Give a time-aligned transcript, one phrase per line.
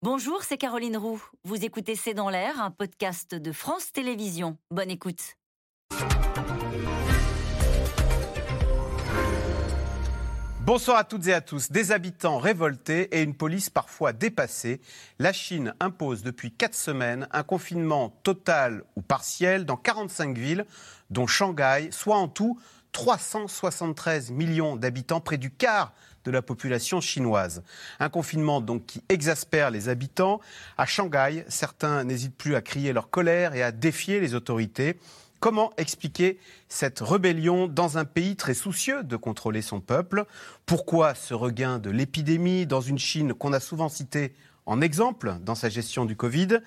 [0.00, 1.20] Bonjour, c'est Caroline Roux.
[1.42, 4.56] Vous écoutez C'est dans l'air, un podcast de France Télévisions.
[4.70, 5.34] Bonne écoute.
[10.60, 11.72] Bonsoir à toutes et à tous.
[11.72, 14.80] Des habitants révoltés et une police parfois dépassée,
[15.18, 20.64] la Chine impose depuis quatre semaines un confinement total ou partiel dans 45 villes,
[21.10, 22.56] dont Shanghai, soit en tout
[22.92, 25.92] 373 millions d'habitants, près du quart
[26.24, 27.62] de la population chinoise.
[28.00, 30.40] Un confinement donc qui exaspère les habitants.
[30.76, 34.98] À Shanghai, certains n'hésitent plus à crier leur colère et à défier les autorités.
[35.40, 40.24] Comment expliquer cette rébellion dans un pays très soucieux de contrôler son peuple?
[40.66, 44.34] Pourquoi ce regain de l'épidémie dans une Chine qu'on a souvent citée
[44.66, 46.58] en exemple dans sa gestion du Covid?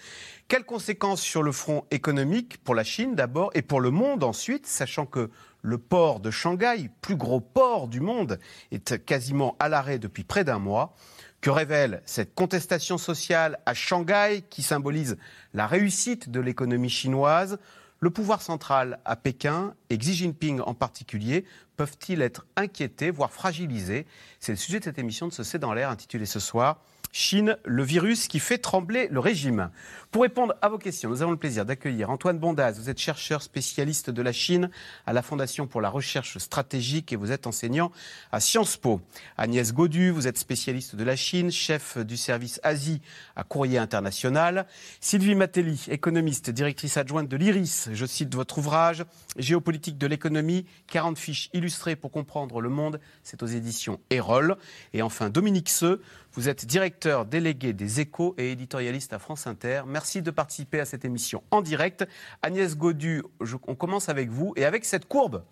[0.47, 4.65] Quelles conséquences sur le front économique pour la Chine d'abord et pour le monde ensuite,
[4.65, 5.29] sachant que
[5.61, 8.39] le port de Shanghai, plus gros port du monde,
[8.71, 10.95] est quasiment à l'arrêt depuis près d'un mois.
[11.41, 15.17] Que révèle cette contestation sociale à Shanghai qui symbolise
[15.53, 17.57] la réussite de l'économie chinoise?
[17.99, 21.45] Le pouvoir central à Pékin et Xi Jinping en particulier
[21.77, 24.05] peuvent-ils être inquiétés, voire fragilisés?
[24.39, 26.81] C'est le sujet de cette émission de ce C'est dans l'air intitulée ce soir
[27.11, 29.69] Chine, le virus qui fait trembler le régime.
[30.11, 32.73] Pour répondre à vos questions, nous avons le plaisir d'accueillir Antoine Bondaz.
[32.79, 34.69] Vous êtes chercheur spécialiste de la Chine
[35.05, 37.91] à la Fondation pour la recherche stratégique et vous êtes enseignant
[38.31, 39.01] à Sciences Po.
[39.37, 43.01] Agnès Godu, vous êtes spécialiste de la Chine, chef du service Asie
[43.35, 44.65] à Courrier International.
[44.99, 47.89] Sylvie Matelli, économiste, directrice adjointe de l'IRIS.
[47.93, 49.05] Je cite votre ouvrage
[49.37, 52.99] Géopolitique de l'économie, 40 fiches illustrées pour comprendre le monde.
[53.23, 54.57] C'est aux éditions Erol.
[54.93, 56.01] Et enfin, Dominique Seux,
[56.33, 59.83] vous êtes directeur délégué des échos et éditorialiste à France Inter.
[59.85, 62.07] Merci de participer à cette émission en direct.
[62.41, 63.23] Agnès Godu,
[63.67, 65.43] on commence avec vous et avec cette courbe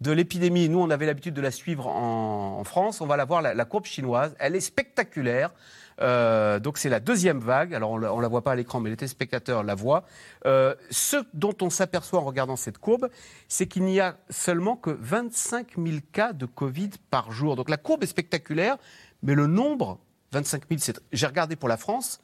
[0.00, 0.68] de l'épidémie.
[0.68, 3.00] Nous, on avait l'habitude de la suivre en, France.
[3.00, 4.36] On va la voir, la, courbe chinoise.
[4.38, 5.50] Elle est spectaculaire.
[6.00, 7.74] Euh, donc c'est la deuxième vague.
[7.74, 10.04] Alors on ne la, voit pas à l'écran, mais les téléspectateurs la voient.
[10.46, 13.08] Euh, ce dont on s'aperçoit en regardant cette courbe,
[13.48, 17.56] c'est qu'il n'y a seulement que 25 000 cas de Covid par jour.
[17.56, 18.76] Donc la courbe est spectaculaire,
[19.24, 19.98] mais le nombre
[20.32, 22.20] 25 000, j'ai regardé pour la France,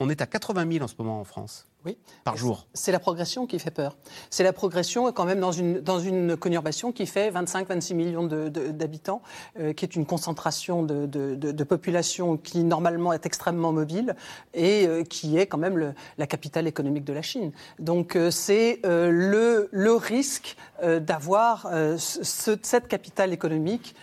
[0.00, 1.66] on est à 80 000 en ce moment en France.
[1.84, 1.96] Oui.
[2.24, 2.66] Par jour.
[2.74, 3.96] C'est la progression qui fait peur.
[4.28, 9.22] C'est la progression quand même dans une, dans une conurbation qui fait 25-26 millions d'habitants,
[9.58, 14.14] euh, qui est une concentration de, de, population qui normalement est extrêmement mobile
[14.52, 17.52] et euh, qui est quand même le, la capitale économique de la Chine.
[17.78, 23.94] Donc euh, c'est le, le risque d'avoir cette capitale économique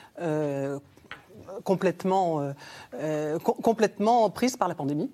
[1.63, 2.53] complètement, euh,
[2.95, 5.11] euh, complètement prise par la pandémie.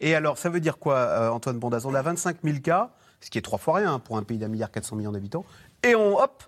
[0.00, 2.90] Et alors, ça veut dire quoi, euh, Antoine Bondaz On a 25 000 cas,
[3.20, 5.44] ce qui est trois fois rien pour un pays d'un milliard 400 millions d'habitants,
[5.82, 6.42] et on, hop,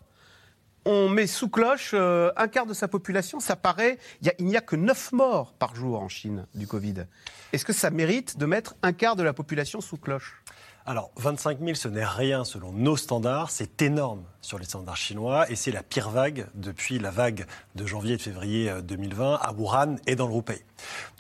[0.85, 3.41] on met sous cloche un quart de sa population.
[3.41, 7.07] Ça paraît, il n'y a, que 9 morts par jour en Chine du Covid.
[7.53, 10.43] Est-ce que ça mérite de mettre un quart de la population sous cloche?
[10.89, 13.51] Alors, 25 000, ce n'est rien selon nos standards.
[13.51, 17.85] C'est énorme sur les standards chinois et c'est la pire vague depuis la vague de
[17.87, 20.65] janvier et de février 2020 euh, à Wuhan et dans le Hubei.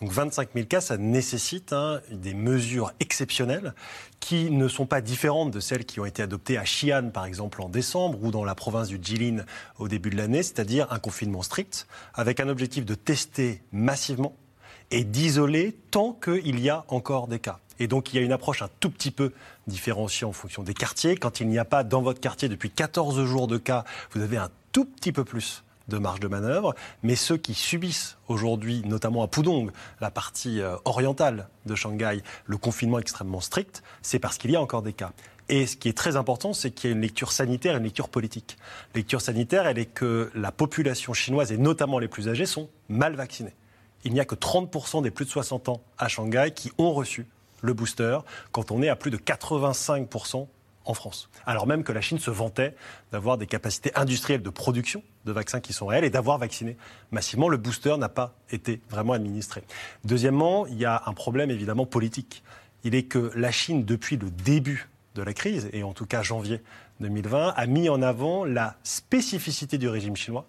[0.01, 3.75] Donc, 25 000 cas, ça nécessite hein, des mesures exceptionnelles
[4.21, 7.61] qui ne sont pas différentes de celles qui ont été adoptées à Xi'an, par exemple,
[7.61, 9.45] en décembre ou dans la province du Jilin
[9.81, 14.37] au début de l'année, c'est-à-dire un confinement strict avec un objectif de tester massivement
[14.91, 17.59] et d'isoler tant qu'il y a encore des cas.
[17.79, 19.33] Et donc, il y a une approche un tout petit peu
[19.67, 21.17] différenciée en fonction des quartiers.
[21.17, 24.39] Quand il n'y a pas dans votre quartier depuis 14 jours de cas, vous avez
[24.39, 29.23] un tout petit peu plus de marge de manœuvre, mais ceux qui subissent aujourd'hui, notamment
[29.23, 29.71] à Pudong,
[30.01, 34.61] la partie euh, orientale de Shanghai, le confinement extrêmement strict, c'est parce qu'il y a
[34.61, 35.13] encore des cas.
[35.49, 37.85] Et ce qui est très important, c'est qu'il y a une lecture sanitaire et une
[37.85, 38.57] lecture politique.
[38.97, 43.15] Lecture sanitaire, elle est que la population chinoise, et notamment les plus âgés, sont mal
[43.15, 43.55] vaccinés.
[44.07, 47.27] Il n'y a que 30% des plus de 60 ans à Shanghai qui ont reçu
[47.61, 48.21] le booster,
[48.53, 50.47] quand on est à plus de 85%
[50.85, 51.29] en France.
[51.45, 52.77] Alors même que la Chine se vantait
[53.11, 56.77] d'avoir des capacités industrielles de production de vaccins qui sont réelles et d'avoir vacciné
[57.11, 57.49] massivement.
[57.49, 59.65] Le booster n'a pas été vraiment administré.
[60.05, 62.45] Deuxièmement, il y a un problème évidemment politique.
[62.85, 66.23] Il est que la Chine, depuis le début de la crise, et en tout cas
[66.23, 66.63] janvier
[67.01, 70.47] 2020, a mis en avant la spécificité du régime chinois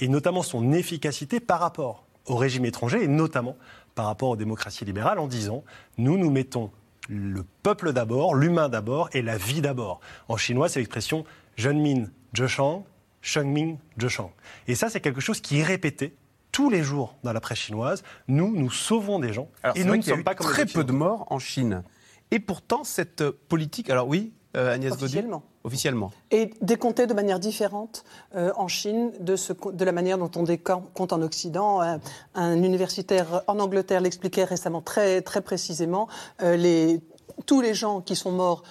[0.00, 3.56] et notamment son efficacité par rapport au régime étranger et notamment
[3.94, 5.64] par rapport aux démocraties libérales en disant
[5.98, 6.70] nous, nous mettons
[7.08, 10.00] le peuple d'abord, l'humain d'abord et la vie d'abord.
[10.28, 11.24] En chinois, c'est l'expression
[11.58, 12.06] Zhenmin
[12.36, 12.84] Zheshang,
[13.20, 14.30] Shengmin Zheshang.
[14.68, 16.14] Et ça, c'est quelque chose qui est répété
[16.52, 18.02] tous les jours dans la presse chinoise.
[18.28, 19.48] Nous, nous sauvons des gens.
[19.74, 21.82] et nous ne sommes pas très peu de morts en Chine.
[22.30, 23.90] Et pourtant, cette politique.
[23.90, 25.44] Alors oui, euh, Agnès Officiellement.
[25.64, 26.10] Officiellement.
[26.30, 28.04] Et décompté de manière différente
[28.34, 31.80] euh, en Chine de, ce, de, la manière dont on décompte en Occident.
[31.80, 32.00] Un,
[32.34, 36.08] un universitaire en Angleterre l'expliquait récemment très, très précisément.
[36.42, 37.00] Euh, les,
[37.46, 38.62] tous les gens qui sont morts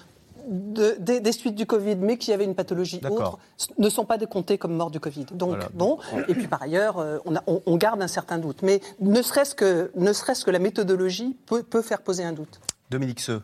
[0.47, 3.37] de, des, des, suites du Covid, mais qui avaient une pathologie autre,
[3.77, 5.25] ne sont pas décomptés comme morts du Covid.
[5.31, 5.69] Donc, voilà.
[5.73, 5.99] bon.
[6.27, 8.63] Et puis par ailleurs, euh, on, a, on, on, garde un certain doute.
[8.63, 12.59] Mais ne serait-ce que, ne serait que la méthodologie peut, peut faire poser un doute.
[12.89, 13.43] Dominique Seux.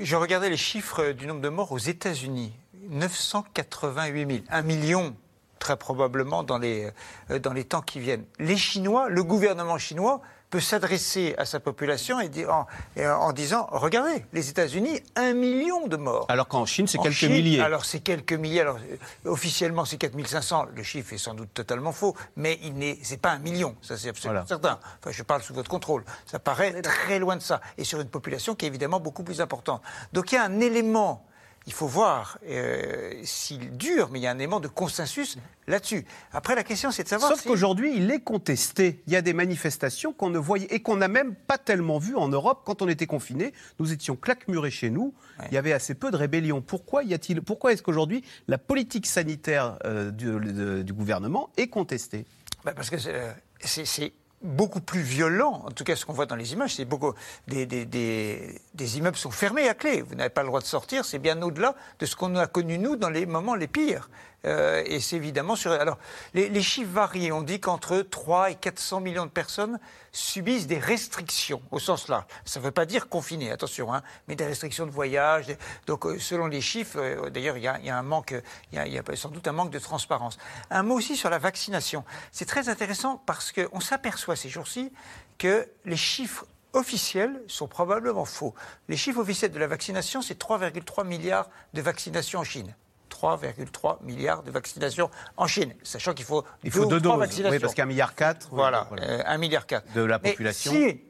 [0.00, 2.52] Je regardais les chiffres du nombre de morts aux États-Unis
[2.90, 5.14] 988 000, un million
[5.58, 6.90] très probablement dans les,
[7.30, 8.24] euh, dans les temps qui viennent.
[8.38, 10.20] Les Chinois, le gouvernement chinois
[10.52, 12.66] peut s'adresser à sa population et dire, en,
[12.98, 16.26] en, disant regardez, les États-Unis, un million de morts.
[16.28, 17.60] Alors qu'en Chine, c'est quelques Chine, milliers.
[17.60, 18.60] Alors c'est quelques milliers.
[18.60, 20.66] Alors euh, officiellement, c'est 4500.
[20.76, 23.74] Le chiffre est sans doute totalement faux, mais il n'est, c'est pas un million.
[23.80, 24.46] Ça, c'est absolument voilà.
[24.46, 24.78] certain.
[25.00, 26.04] Enfin, je parle sous votre contrôle.
[26.26, 27.62] Ça paraît très loin de ça.
[27.78, 29.80] Et sur une population qui est évidemment beaucoup plus importante.
[30.12, 31.24] Donc il y a un élément
[31.66, 35.36] il faut voir euh, s'il dure, mais il y a un élément de consensus
[35.68, 36.04] là-dessus.
[36.32, 37.30] Après, la question, c'est de savoir.
[37.30, 37.48] Sauf si...
[37.48, 39.02] qu'aujourd'hui, il est contesté.
[39.06, 42.16] Il y a des manifestations qu'on ne voyait et qu'on n'a même pas tellement vues
[42.16, 43.52] en Europe quand on était confinés.
[43.78, 45.14] Nous étions claquemurés chez nous.
[45.38, 45.46] Ouais.
[45.50, 46.62] Il y avait assez peu de rébellions.
[46.62, 51.68] Pourquoi y a-t-il Pourquoi est-ce qu'aujourd'hui la politique sanitaire euh, du, de, du, gouvernement est
[51.68, 52.26] contestée?
[52.64, 54.12] Ben Parce que c'est
[54.42, 57.14] beaucoup plus violent, en tout cas ce qu'on voit dans les images, c'est beaucoup
[57.46, 60.02] des, des, des, immeubles sont fermés à clé.
[60.02, 61.04] Vous n'avez pas le droit de sortir.
[61.04, 64.10] C'est bien au-delà de ce qu'on a connu nous dans les moments les pires.
[64.44, 65.72] Euh, et c'est évidemment sur.
[65.72, 65.98] Alors,
[66.34, 67.32] les, les chiffres varient.
[67.32, 69.78] On dit qu'entre 3 et 400 millions de personnes
[70.12, 72.24] subissent des restrictions, au sens large.
[72.44, 75.46] Ça ne veut pas dire confiné, attention, hein, mais des restrictions de voyage.
[75.86, 78.34] Donc, euh, selon les chiffres, euh, d'ailleurs, il y, y, a un manque,
[78.72, 80.38] il y, y, a sans doute un manque de transparence.
[80.70, 82.04] Un mot aussi sur la vaccination.
[82.30, 84.92] C'est très intéressant parce qu'on s'aperçoit ces jours-ci
[85.38, 88.54] que les chiffres officiels sont probablement faux.
[88.88, 92.74] Les chiffres officiels de la vaccination, c'est 3,3 milliards de vaccinations en Chine.
[93.22, 97.58] 3,3 milliards de vaccinations en Chine, sachant qu'il faut il faut deux, deux doses, oui,
[97.60, 99.04] parce qu'un milliard quatre, voilà, voilà.
[99.04, 100.72] Euh, un milliard quatre de la population.
[100.72, 101.00] Mais si,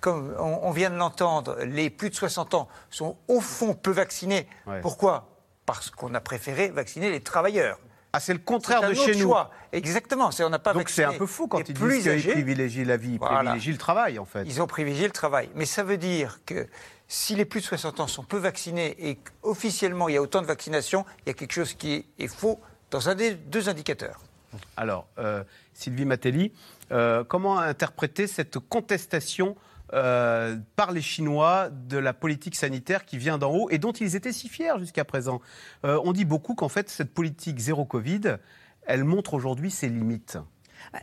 [0.00, 3.90] comme on, on vient de l'entendre, les plus de 60 ans sont au fond peu
[3.90, 4.46] vaccinés.
[4.66, 4.80] Ouais.
[4.82, 5.28] Pourquoi?
[5.64, 7.78] Parce qu'on a préféré vacciner les travailleurs.
[8.12, 9.22] Ah, c'est le contraire de chez nous.
[9.22, 9.50] Choix.
[9.72, 10.30] Exactement.
[10.40, 13.14] On n'a pas Donc c'est un peu fou quand ils disent qu'ils privilégient la vie,
[13.14, 13.38] ils voilà.
[13.38, 14.44] privilégient le travail, en fait.
[14.44, 15.50] Ils ont privilégié le travail.
[15.56, 16.68] Mais ça veut dire que
[17.14, 20.42] si les plus de 60 ans sont peu vaccinés et qu'officiellement il y a autant
[20.42, 24.20] de vaccinations, il y a quelque chose qui est faux dans un des deux indicateurs.
[24.76, 25.44] Alors, euh,
[25.74, 26.52] Sylvie Matelli,
[26.90, 29.56] euh, comment interpréter cette contestation
[29.92, 34.16] euh, par les Chinois de la politique sanitaire qui vient d'en haut et dont ils
[34.16, 35.40] étaient si fiers jusqu'à présent?
[35.84, 38.38] On dit beaucoup qu'en fait, cette politique zéro Covid,
[38.86, 40.38] elle montre aujourd'hui ses limites.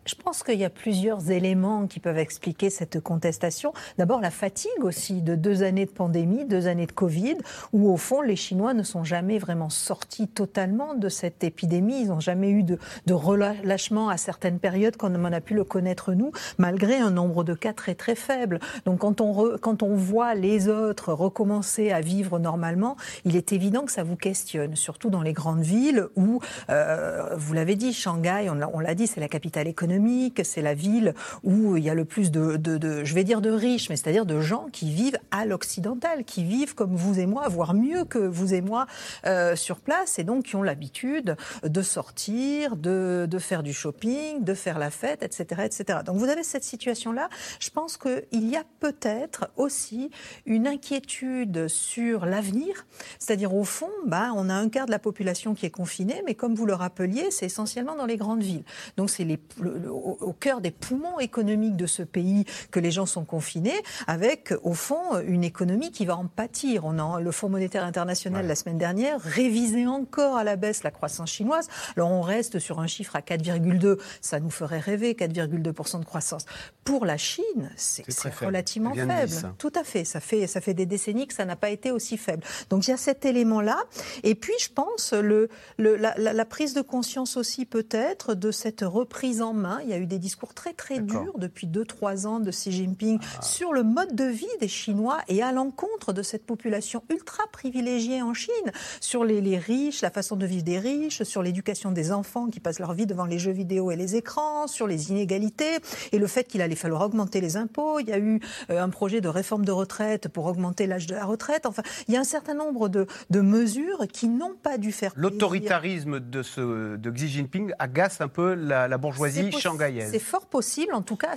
[0.06, 3.74] Je pense qu'il y a plusieurs éléments qui peuvent expliquer cette contestation.
[3.98, 7.38] D'abord, la fatigue aussi de deux années de pandémie, deux années de Covid,
[7.74, 12.02] où au fond, les Chinois ne sont jamais vraiment sortis totalement de cette épidémie.
[12.02, 12.78] Ils n'ont jamais eu de,
[13.12, 17.54] relâchement à certaines périodes comme on a pu le connaître nous, malgré un nombre de
[17.54, 18.60] cas très très faible.
[18.86, 22.96] Donc quand on, re, quand on voit les autres recommencer à vivre normalement,
[23.26, 26.40] il est évident que ça vous questionne, surtout dans les grandes villes où,
[26.70, 31.16] euh, vous l'avez dit, Shanghai, on l'a dit, c'est la capitale économique, c'est la ville
[31.44, 34.26] où il y a le plus de, de, je vais dire de riches, mais c'est-à-dire
[34.26, 38.20] de gens qui vivent à l'occidental, qui vivent comme vous et moi, voire mieux que
[38.20, 38.86] vous et moi
[39.26, 44.44] euh, sur place, et donc qui ont l'habitude de sortir, de, de, faire du shopping,
[44.44, 46.00] de faire la fête, etc., etc.
[46.06, 47.30] Donc vous avez cette situation-là.
[47.60, 50.12] Je pense qu'il y a peut-être aussi
[50.46, 52.86] une inquiétude sur l'avenir,
[53.20, 56.36] c'est-à-dire au fond, bah, on a un quart de la population qui est confinée, mais
[56.36, 58.64] comme vous le rappeliez, c'est essentiellement dans les grandes villes.
[58.98, 62.92] Donc c'est les, le, le, au cœur des poumons économiques de ce pays que les
[62.92, 66.86] gens sont confinés, avec au fond une économie qui va en pâtir.
[66.86, 68.48] On a le Fonds monétaire international ouais.
[68.48, 71.68] la semaine dernière révisé encore à la baisse la croissance chinoise.
[71.96, 76.46] Alors on reste sur un chiffre à 4,2, ça nous ferait rêver 4,2% de croissance.
[76.84, 78.04] Pour la Chine, c'est
[78.42, 79.54] relativement faible.
[79.58, 80.04] Tout à fait.
[80.04, 82.44] Ça fait ça fait des décennies que ça n'a pas été aussi faible.
[82.70, 83.78] Donc il y a cet élément-là.
[84.24, 88.52] Et puis je pense le, le la, la, la prise de conscience aussi peut-être de
[88.52, 89.80] cette reprise en main.
[89.84, 93.20] Il y a eu des discours très très durs depuis 2-3 ans de Xi Jinping
[93.22, 93.42] ah.
[93.42, 98.22] sur le mode de vie des Chinois et à l'encontre de cette population ultra privilégiée
[98.22, 98.52] en Chine,
[99.00, 102.60] sur les, les riches, la façon de vivre des riches, sur l'éducation des enfants qui
[102.60, 105.80] passent leur vie devant les jeux vidéo et les écrans, sur les inégalités
[106.12, 108.00] et le fait qu'il allait falloir augmenter les impôts.
[108.00, 108.40] Il y a eu
[108.70, 111.66] euh, un projet de réforme de retraite pour augmenter l'âge de la retraite.
[111.66, 115.14] Enfin, il y a un certain nombre de, de mesures qui n'ont pas dû faire
[115.16, 120.10] L'autoritarisme de, ce, de Xi Jinping agace un peu la, la bourgeoisie shanghaïenne.
[120.12, 121.36] C'est fort possible, en tout cas,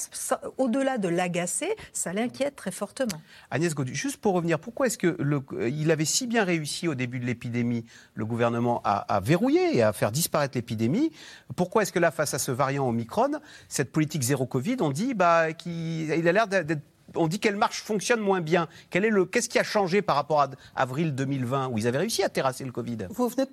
[0.59, 3.21] au-delà de l'agacer, ça l'inquiète très fortement.
[3.51, 7.27] Agnès Gaudu, juste pour revenir, pourquoi est-ce qu'il avait si bien réussi au début de
[7.27, 7.85] l'épidémie,
[8.15, 11.11] le gouvernement, à, verrouiller et à faire disparaître l'épidémie?
[11.57, 13.33] Pourquoi est-ce que là, face à ce variant Omicron,
[13.69, 16.83] cette politique zéro Covid, on dit bah, qu'il a l'air d'être
[17.16, 18.68] on dit qu'elle marche, fonctionne moins bien.
[18.90, 22.64] qu'est-ce qui a changé par rapport à avril 2020 où ils avaient réussi à terrasser
[22.64, 23.47] le Covid Vous venez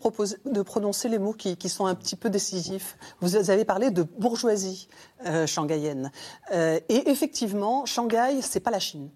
[0.45, 2.97] de, prononcer les mots qui, sont un petit peu décisifs.
[3.19, 4.87] Vous avez parlé de bourgeoisie
[5.25, 6.11] euh, shanghaïenne.
[6.53, 9.09] Euh, et effectivement, Shanghai, c'est pas la Chine.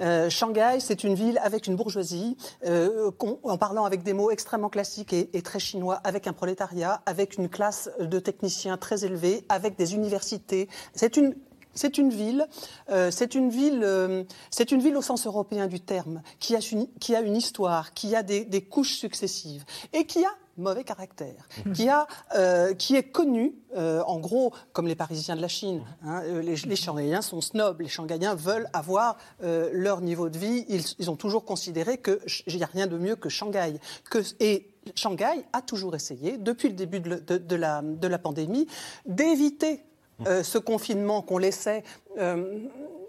[0.00, 5.12] Euh, Shanghai, c'est une ville avec une bourgeoisie, en parlant avec des mots extrêmement classiques
[5.12, 9.76] et, et, très chinois, avec un prolétariat, avec une classe de techniciens très élevée, avec
[9.76, 10.68] des universités.
[10.94, 11.34] C'est une
[11.74, 12.46] c'est une ville,
[12.90, 16.60] euh, c'est une ville, euh, c'est une ville au sens européen du terme, qui a
[16.60, 21.48] une, qui a une histoire, qui a des, couches successives et qui a mauvais caractère,
[21.64, 21.72] mmh.
[21.72, 25.82] qui, a, euh, qui est connu, en gros, comme les Parisiens de la Chine.
[26.04, 30.66] Hein, les, les Shanghaïens sont snobs, les Shanghaïens veulent avoir leur niveau de vie.
[30.68, 33.80] Ils, ont toujours considéré qu'il n'y a rien de mieux que Shanghai.
[34.10, 38.66] Que, et Shanghai a toujours essayé, depuis le début de la, de la pandémie,
[39.06, 39.82] d'éviter
[40.26, 41.82] euh, ce confinement qu'on laissait
[42.18, 42.58] euh,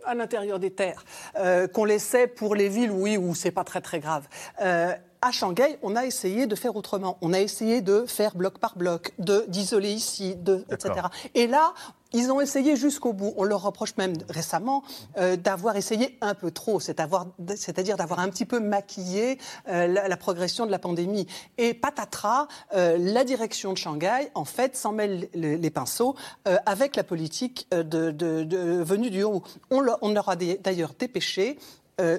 [0.06, 1.04] à l'intérieur des terres,
[1.38, 4.28] euh, qu'on laissait pour les villes, oui, où c'est pas très très grave.
[4.60, 7.18] à Shanghai, on a essayé de faire autrement.
[7.22, 11.08] On a essayé de faire bloc par bloc, de d'isoler ici, de, etc.
[11.34, 11.74] Et là,
[12.14, 13.34] ils ont essayé jusqu'au bout.
[13.38, 14.84] On leur reproche même récemment
[15.18, 20.66] euh, d'avoir essayé un peu trop, c'est-à-dire d'avoir un petit peu maquillé euh, la, progression
[20.66, 21.28] de la pandémie.
[21.58, 26.16] Et patatras, euh, la direction de Shanghai, en fait, s'en mêle les, pinceaux
[26.46, 29.42] avec la politique de, venue du haut.
[29.72, 31.58] On, leur a d'ailleurs dépêché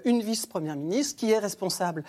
[0.05, 2.03] une vice-première ministre qui est responsable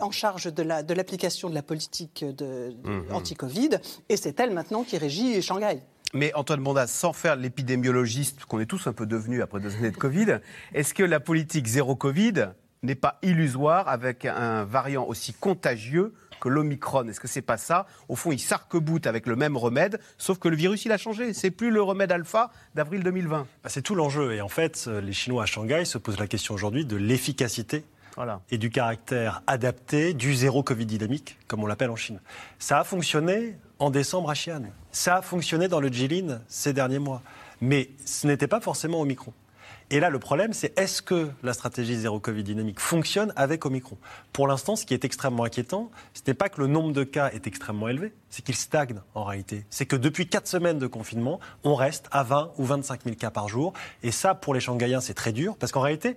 [0.00, 3.14] en charge de l'application de, la politique de, mmh, mmh.
[3.14, 3.70] anti-Covid,
[4.10, 5.80] et c'est elle maintenant qui régit Shanghai.
[6.14, 9.90] Mais Antoine Bondas, sans faire l'épidémiologiste qu'on est tous un peu devenus après deux années
[9.90, 10.40] de Covid,
[10.74, 12.50] est-ce que la politique zéro Covid
[12.82, 17.08] n'est pas illusoire avec un variant aussi contagieux que l'Omicron?
[17.08, 17.86] Est-ce que c'est pas ça?
[18.10, 18.70] Au fond, il sarc
[19.06, 21.32] avec le même remède, sauf que le virus, il a changé.
[21.32, 23.46] C'est plus le remède alpha d'avril 2020.
[23.62, 24.34] Bah, c'est tout l'enjeu.
[24.34, 27.86] Et en fait, les Chinois à Shanghai se posent la question aujourd'hui de l'efficacité
[28.50, 32.20] et du caractère adapté du zéro Covid dynamique, comme on l'appelle en Chine.
[32.58, 34.62] Ça a fonctionné en décembre à Xi'an.
[34.92, 37.20] Ça a fonctionné dans le Jilin ces derniers mois.
[37.60, 39.32] Mais ce n'était pas forcément Omicron.
[39.90, 43.98] Et là, le problème, c'est est-ce que la stratégie zéro Covid dynamique fonctionne avec Omicron
[44.32, 47.30] Pour l'instant, ce qui est extrêmement inquiétant, ce n'est pas que le nombre de cas
[47.30, 49.66] est extrêmement élevé, c'est qu'il stagne en réalité.
[49.68, 53.30] C'est que depuis 4 semaines de confinement, on reste à 20 ou 25 000 cas
[53.30, 53.72] par jour.
[54.04, 56.16] Et ça, pour les Shanghaïens, c'est très dur, parce qu'en réalité,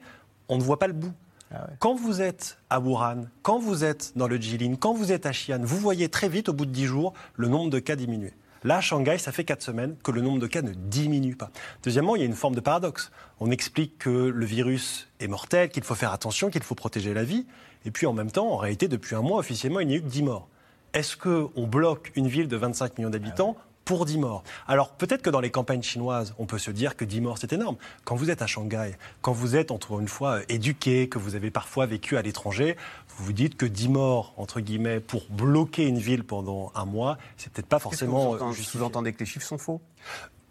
[0.50, 1.14] on ne voit pas le bout.
[1.54, 5.26] Ah quand vous êtes à Wuhan, quand vous êtes dans le Jilin, quand vous êtes
[5.26, 7.96] à Xi'an, vous voyez très vite, au bout de 10 jours, le nombre de cas
[7.96, 8.34] diminuer.
[8.64, 11.52] Là, à Shanghai, ça fait 4 semaines que le nombre de cas ne diminue pas.
[11.84, 13.12] Deuxièmement, il y a une forme de paradoxe.
[13.40, 17.24] On explique que le virus est mortel, qu'il faut faire attention, qu'il faut protéger la
[17.24, 17.46] vie.
[17.86, 20.02] Et puis en même temps, en réalité, depuis un mois, officiellement, il n'y a eu
[20.02, 20.48] que 10 morts.
[20.94, 24.44] Est-ce qu'on bloque une ville de 25 millions d'habitants pour 10 morts.
[24.68, 27.54] Alors peut-être que dans les campagnes chinoises, on peut se dire que 10 morts, c'est
[27.54, 27.78] énorme.
[28.04, 31.52] Quand vous êtes à Shanghai, quand vous êtes, encore une fois, éduqué, que vous avez
[31.52, 32.76] parfois vécu à l'étranger,
[33.10, 37.18] vous vous dites que 10 morts, entre guillemets, pour bloquer une ville pendant un mois,
[37.38, 38.36] c'est peut-être pas forcément...
[38.36, 39.82] Vous entendez que les chiffres sont faux?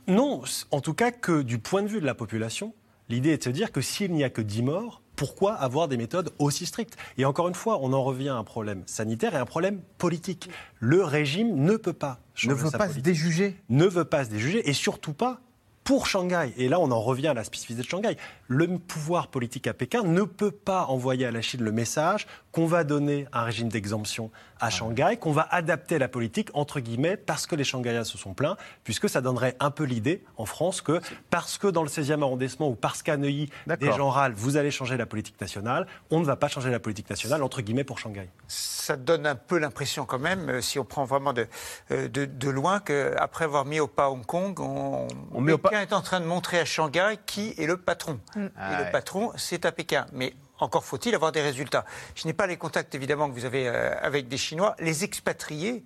[0.06, 2.72] Non, en tout cas que du point de vue de la population,
[3.08, 5.97] l'idée est de se dire que s'il n'y a que 10 morts, pourquoi avoir des
[5.97, 9.38] méthodes aussi strictes Et encore une fois, on en revient à un problème sanitaire et
[9.38, 10.50] un problème politique.
[10.80, 13.56] Le régime ne peut pas ne veut pas se déjuger.
[13.68, 15.40] Ne veut pas se déjuger et surtout pas
[15.85, 18.16] pour Shanghai, et là on en revient à la spécificité de Shanghai,
[18.48, 22.66] le pouvoir politique à Pékin ne peut pas envoyer à la Chine le message qu'on
[22.66, 27.46] va donner un régime d'exemption à Shanghai, qu'on va adapter la politique, entre guillemets, parce
[27.46, 31.00] que les Shanghaïens se sont plaints, puisque ça donnerait un peu l'idée en France que
[31.30, 34.70] parce que dans le 16e arrondissement ou parce qu'à Neuilly, des gens râlent, vous allez
[34.70, 37.98] changer la politique nationale, on ne va pas changer la politique nationale, entre guillemets, pour
[37.98, 38.28] Shanghai.
[38.46, 41.48] Ça donne un peu l'impression quand même, euh, si on prend vraiment de,
[41.90, 45.58] euh, de, de loin, qu'après avoir mis au pas Hong Kong, on, on met au
[45.58, 48.20] pas est en train de montrer à Shanghai qui est le patron.
[48.36, 48.46] Mm.
[48.46, 50.06] et le patron, c'est à Pékin.
[50.12, 51.84] Mais encore faut-il avoir des résultats.
[52.14, 54.76] Je n'ai pas les contacts, évidemment, que vous avez euh, avec des Chinois.
[54.78, 55.84] Les expatriés,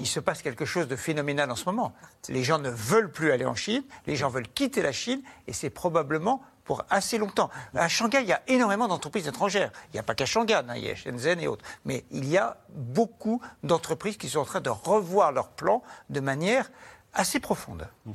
[0.00, 1.92] il se passe quelque chose de phénoménal en ce moment.
[2.28, 5.52] Les gens ne veulent plus aller en Chine, les gens veulent quitter la Chine, et
[5.52, 7.50] c'est probablement pour assez longtemps.
[7.74, 9.72] À Shanghai, il y a énormément d'entreprises étrangères.
[9.88, 11.64] Il n'y a pas qu'à Shanghai, hein, il y a Shenzhen et autres.
[11.84, 16.20] Mais il y a beaucoup d'entreprises qui sont en train de revoir leurs plans de
[16.20, 16.70] manière
[17.14, 17.88] assez profonde.
[18.06, 18.12] Mmh.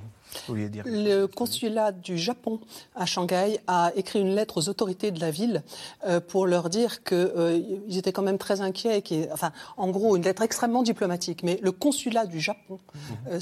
[0.85, 2.59] Le consulat du Japon
[2.95, 5.63] à Shanghai a écrit une lettre aux autorités de la ville
[6.05, 9.03] euh, pour leur dire qu'ils euh, étaient quand même très inquiets.
[9.31, 11.43] enfin, en gros, une lettre extrêmement diplomatique.
[11.43, 13.33] Mais le consulat du Japon mhm.
[13.33, 13.39] euh,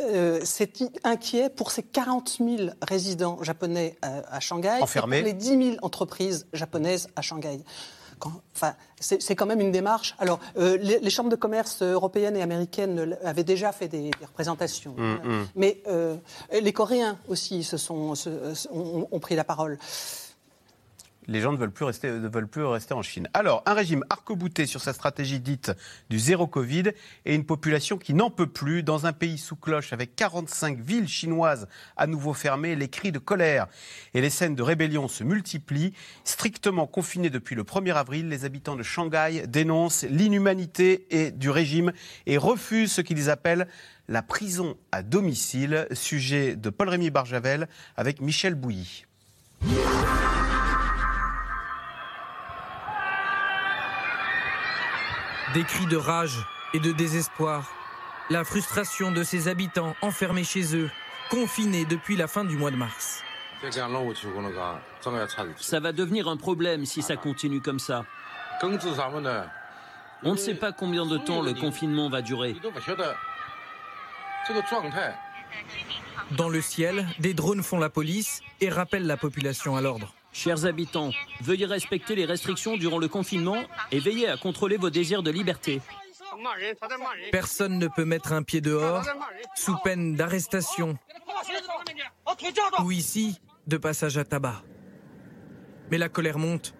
[0.00, 5.18] euh, c'est inquiet pour ces 40 000 résidents japonais à, Shanghai, Enfermés.
[5.18, 7.60] et pour les 10 000 entreprises japonaises à Shanghai.
[8.26, 10.14] Enfin, c'est quand même une démarche.
[10.18, 15.14] Alors, euh, les, chambres de commerce européennes et américaines avaient déjà fait des, représentations, mm,
[15.24, 15.46] mm.
[15.56, 16.16] mais euh,
[16.52, 18.14] les Coréens aussi se sont,
[18.70, 19.78] ont pris la parole
[21.28, 23.28] les gens ne veulent plus rester, ne veulent plus rester en Chine.
[23.34, 25.72] Alors, un régime arc-bouté sur sa stratégie dite
[26.08, 26.84] du zéro Covid
[27.26, 31.08] et une population qui n'en peut plus dans un pays sous cloche avec 45 villes
[31.08, 33.66] chinoises à nouveau fermées, les cris de colère
[34.14, 35.92] et les scènes de rébellion se multiplient.
[36.24, 41.92] Strictement confinés depuis le 1er avril, les habitants de Shanghai dénoncent l'inhumanité du régime
[42.26, 43.68] et refusent ce qu'ils appellent
[44.08, 45.86] la prison à domicile.
[45.92, 49.04] Sujet de Paul-Rémy Barjavel avec Michel Bouilly.
[55.54, 57.72] Des cris de rage et de désespoir.
[58.28, 60.90] La frustration de ces habitants enfermés chez eux,
[61.30, 63.22] confinés depuis la fin du mois de mars.
[65.56, 68.04] Ça va devenir un problème si ça continue comme ça.
[70.22, 72.54] On ne sait pas combien de temps le confinement va durer.
[76.32, 80.12] Dans le ciel, des drones font la police et rappellent la population à l'ordre.
[80.38, 83.56] Chers habitants, veuillez respecter les restrictions durant le confinement
[83.90, 85.80] et veillez à contrôler vos désirs de liberté.
[87.32, 89.02] Personne ne peut mettre un pied dehors
[89.56, 90.96] sous peine d'arrestation
[92.84, 94.62] ou ici de passage à tabac.
[95.90, 96.72] Mais la colère monte.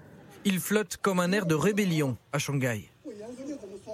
[0.44, 2.88] Il flotte comme un air de rébellion à Shanghai.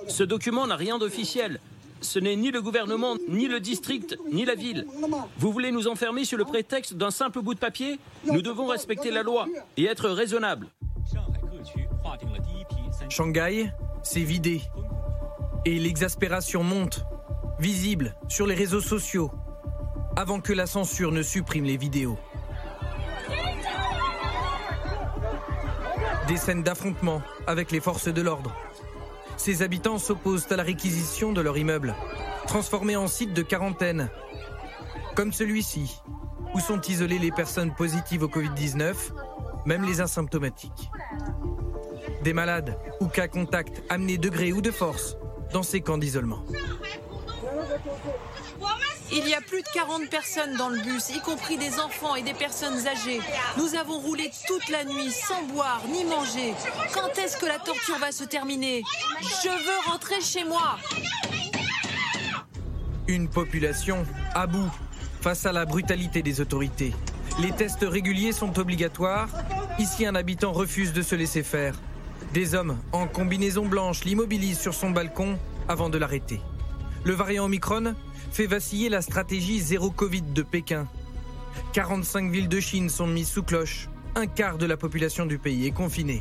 [0.08, 1.58] Ce document n'a rien d'officiel
[2.04, 4.86] ce n'est ni le gouvernement, ni le district, ni la ville.
[5.38, 7.98] Vous voulez nous enfermer sur le prétexte d'un simple bout de papier?
[8.24, 9.46] Nous devons respecter la loi
[9.76, 10.68] et être raisonnables.
[13.08, 13.70] Shanghai
[14.02, 14.62] s'est vidé
[15.64, 17.04] et l'exaspération monte,
[17.58, 19.30] visible sur les réseaux sociaux,
[20.16, 22.18] avant que la censure ne supprime les vidéos.
[26.28, 28.54] Des scènes d'affrontement avec les forces de l'ordre
[29.36, 31.94] ses habitants s'opposent à la réquisition de leur immeuble,
[32.46, 34.10] transformé en site de quarantaine,
[35.14, 36.00] comme celui-ci,
[36.54, 38.94] où sont isolées les personnes positives au Covid-19,
[39.66, 40.90] même les asymptomatiques.
[42.22, 45.16] Des malades ou cas contacts amenés de gré ou de force
[45.52, 46.42] dans ces camps d'isolement.
[49.16, 52.22] Il y a plus de 40 personnes dans le bus, y compris des enfants et
[52.22, 53.20] des personnes âgées.
[53.56, 56.52] Nous avons roulé toute la nuit sans boire ni manger.
[56.92, 58.82] Quand est-ce que la torture va se terminer?
[59.22, 60.78] Je veux rentrer chez moi.
[63.06, 64.70] Une population à bout
[65.20, 66.92] face à la brutalité des autorités.
[67.38, 69.28] Les tests réguliers sont obligatoires.
[69.78, 71.76] Ici, un habitant refuse de se laisser faire.
[72.32, 76.40] Des hommes en combinaison blanche l'immobilisent sur son balcon avant de l'arrêter.
[77.04, 77.94] Le variant Omicron
[78.34, 80.88] fait vaciller la stratégie zéro Covid de Pékin.
[81.72, 83.88] 45 villes de Chine sont mises sous cloche.
[84.16, 86.20] Un quart de la population du pays est confinée.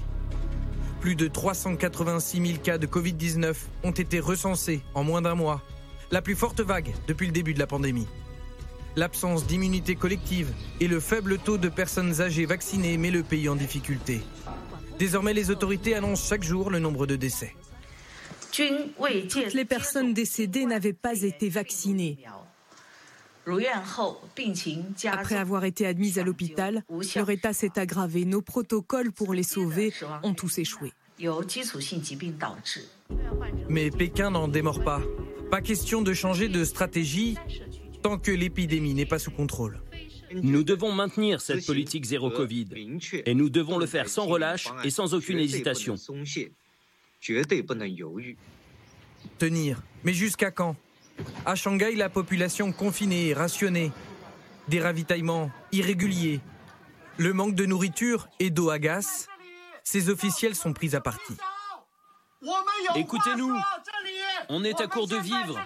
[1.01, 5.63] Plus de 386 000 cas de Covid-19 ont été recensés en moins d'un mois.
[6.11, 8.07] La plus forte vague depuis le début de la pandémie.
[8.95, 13.55] L'absence d'immunité collective et le faible taux de personnes âgées vaccinées met le pays en
[13.55, 14.21] difficulté.
[14.99, 17.55] Désormais, les autorités annoncent chaque jour le nombre de décès.
[18.53, 22.19] Toutes les personnes décédées n'avaient pas été vaccinées.
[25.05, 26.83] Après avoir été admises à l'hôpital,
[27.15, 28.25] leur état s'est aggravé.
[28.25, 30.93] Nos protocoles pour les sauver ont tous échoué.
[33.69, 35.01] Mais Pékin n'en démord pas.
[35.51, 37.37] Pas question de changer de stratégie
[38.01, 39.81] tant que l'épidémie n'est pas sous contrôle.
[40.41, 42.67] Nous devons maintenir cette politique zéro Covid
[43.25, 45.95] et nous devons le faire sans relâche et sans aucune hésitation.
[49.37, 49.81] Tenir.
[50.03, 50.75] Mais jusqu'à quand?
[51.45, 53.93] À Shanghai, la population confinée, rationnée.
[54.67, 56.41] Des ravitaillements irréguliers.
[57.17, 59.29] Le manque de nourriture et d'eau agace.
[59.85, 61.37] Ces officiels sont pris à partie.
[62.95, 63.57] Écoutez-nous,
[64.49, 65.61] on est à court de vivres.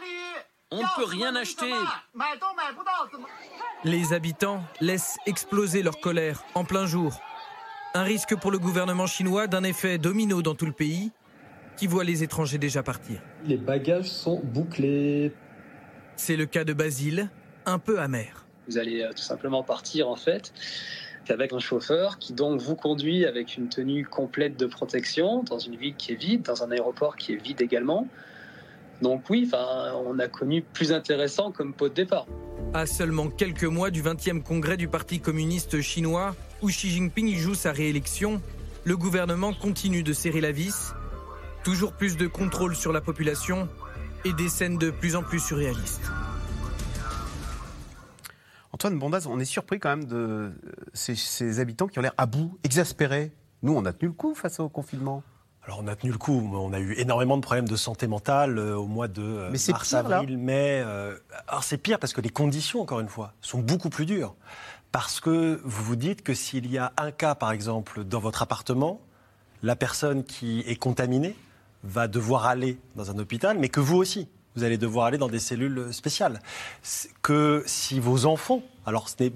[0.69, 1.73] On ne peut rien acheter.
[3.83, 7.19] Les habitants laissent exploser leur colère en plein jour.
[7.95, 11.11] Un risque pour le gouvernement chinois d'un effet domino dans tout le pays
[11.77, 13.21] qui voit les étrangers déjà partir.
[13.45, 15.31] Les bagages sont bouclés.
[16.15, 17.29] C'est le cas de Basile,
[17.65, 18.45] un peu amer.
[18.67, 20.51] Vous allez euh, tout simplement partir en fait
[21.31, 25.75] avec un chauffeur qui donc vous conduit avec une tenue complète de protection dans une
[25.75, 28.07] ville qui est vide, dans un aéroport qui est vide également.
[29.01, 32.25] Donc oui, on a connu plus intéressant comme pot de départ.
[32.73, 37.53] À seulement quelques mois du 20e congrès du Parti communiste chinois, où Xi Jinping joue
[37.53, 38.41] sa réélection,
[38.85, 40.93] le gouvernement continue de serrer la vis
[41.67, 43.67] Toujours plus de contrôle sur la population
[44.23, 46.09] et des scènes de plus en plus surréalistes.
[48.71, 50.53] Antoine Bondaz, on est surpris quand même de
[50.93, 53.33] ces, ces habitants qui ont l'air à bout, exaspérés.
[53.63, 55.23] Nous, on a tenu le coup face au confinement.
[55.65, 58.57] Alors on a tenu le coup, on a eu énormément de problèmes de santé mentale
[58.59, 60.19] euh, au mois de euh, Mais c'est mars, pire, là.
[60.19, 60.81] avril, mai.
[60.85, 61.17] euh,
[61.49, 64.35] alors c'est pire parce que les conditions, encore une fois, sont beaucoup plus dures.
[64.93, 68.41] Parce que vous vous dites que s'il y a un cas, par exemple, dans votre
[68.41, 69.01] appartement,
[69.63, 71.35] la personne qui est contaminée
[71.87, 75.29] va devoir aller dans un hôpital, mais que vous aussi, vous allez devoir aller dans
[75.29, 76.41] des cellules spéciales.
[77.21, 79.31] Que si vos enfants, alors ce n'est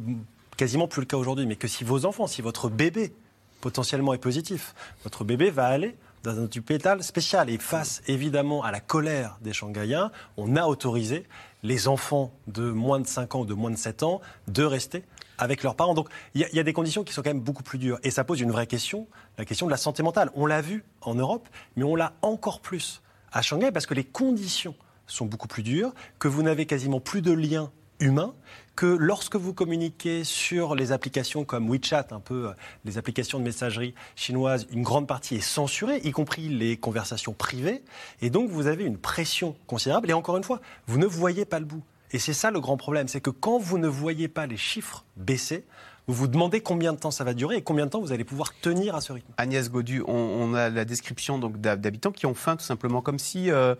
[0.57, 3.13] quasiment plus le cas aujourd'hui, mais que si vos enfants, si votre bébé
[3.61, 7.49] potentiellement est positif, votre bébé va aller dans un hôpital spécial.
[7.49, 11.25] Et face évidemment à la colère des Shanghaïens, on a autorisé
[11.63, 15.03] les enfants de moins de 5 ans ou de moins de 7 ans de rester
[15.37, 15.93] avec leurs parents.
[15.93, 17.99] Donc il y a des conditions qui sont quand même beaucoup plus dures.
[18.03, 20.29] Et ça pose une vraie question, la question de la santé mentale.
[20.35, 24.03] On l'a vu en Europe, mais on l'a encore plus à Shanghai parce que les
[24.03, 24.75] conditions
[25.07, 28.33] sont beaucoup plus dures, que vous n'avez quasiment plus de liens humains,
[28.75, 33.43] que lorsque vous communiquez sur les applications comme WeChat, un peu euh, les applications de
[33.43, 37.83] messagerie chinoises, une grande partie est censurée, y compris les conversations privées,
[38.21, 40.09] et donc vous avez une pression considérable.
[40.09, 41.83] Et encore une fois, vous ne voyez pas le bout.
[42.11, 45.05] Et c'est ça le grand problème, c'est que quand vous ne voyez pas les chiffres
[45.15, 45.65] baisser,
[46.11, 48.23] vous vous demandez combien de temps ça va durer et combien de temps vous allez
[48.23, 49.31] pouvoir tenir à ce rythme.
[49.37, 53.01] Agnès Godu, on, on a la description donc d'hab- d'habitants qui ont faim tout simplement,
[53.01, 53.75] comme si euh,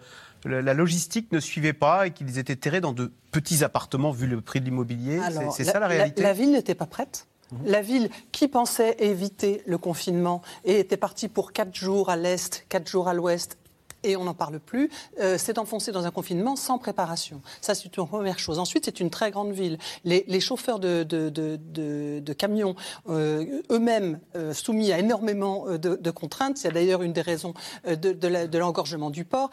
[0.46, 4.28] la, la logistique ne suivait pas et qu'ils étaient terrés dans de petits appartements vu
[4.28, 5.20] le prix de l'immobilier.
[5.56, 7.28] C'est- ça la réalité La, ville n'était pas prête.
[7.66, 12.66] La ville qui pensait éviter le confinement et était partie pour quatre jours à l'est,
[12.70, 13.58] quatre jours à l'ouest.
[14.04, 17.42] Et on n'en parle plus, euh, s'est enfoncée dans un confinement sans préparation.
[17.62, 18.60] Ça, c'est une première chose.
[18.60, 19.78] Ensuite, c'est une très grande ville.
[20.06, 22.76] Les, les chauffeurs de, de, de, de- de camions,
[23.10, 27.54] euh, eux-mêmes euh, soumis à énormément euh, de, contraintes, c'est d'ailleurs une des raisons
[27.86, 29.50] de, l'engorgement du port,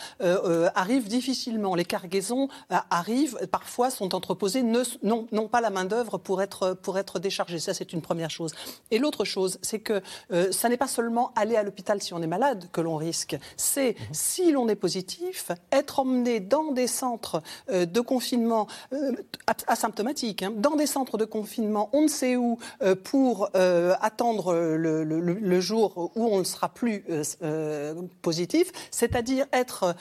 [0.75, 1.75] arrivent difficilement.
[1.75, 2.49] Les cargaisons
[2.91, 7.59] arrivent, parfois sont entreposées, n'ont pas la main-d'œuvre pour être, pour être déchargées.
[7.59, 8.53] Ça, c'est une première chose.
[8.91, 10.03] Et l'autre chose, c'est que
[10.51, 13.97] ça n'est pas seulement aller à l'hôpital si on est malade que l'on risque, c'est
[14.13, 19.13] si l'on est positif, être emmené dans des centres euh, de confinement euh,
[19.67, 25.61] asymptomatiques, hein, dans des centres de confinement, on ne sait où, euh, pour attendre le,
[25.61, 27.05] jour où on ne sera plus
[28.23, 29.95] positif, c'est-à-dire être,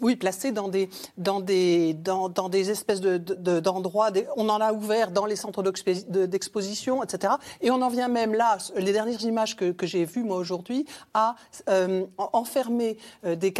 [0.00, 4.10] oui, placé dans des, dans des, dans, des espèces de- de- d'endroits.
[4.36, 7.34] on en a ouvert dans les centres d'exposition, etc.
[7.60, 11.34] Et on en vient même là, les dernières images que, j'ai vues moi aujourd'hui, à
[11.68, 13.52] en- enfermer des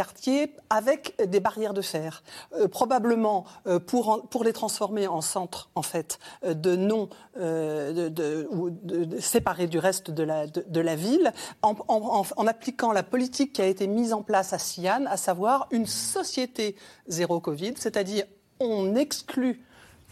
[0.70, 2.22] avec des barrières de fer,
[2.54, 9.18] Euh, probablement euh, pour, pour les transformer en centres en fait euh, de non de,
[9.18, 13.86] séparés du reste de la, de, la ville, en appliquant la politique qui a été
[13.86, 16.76] mise en place à Xi'an, à savoir une société
[17.08, 18.24] zéro Covid, c'est-à-dire
[18.60, 19.64] on exclut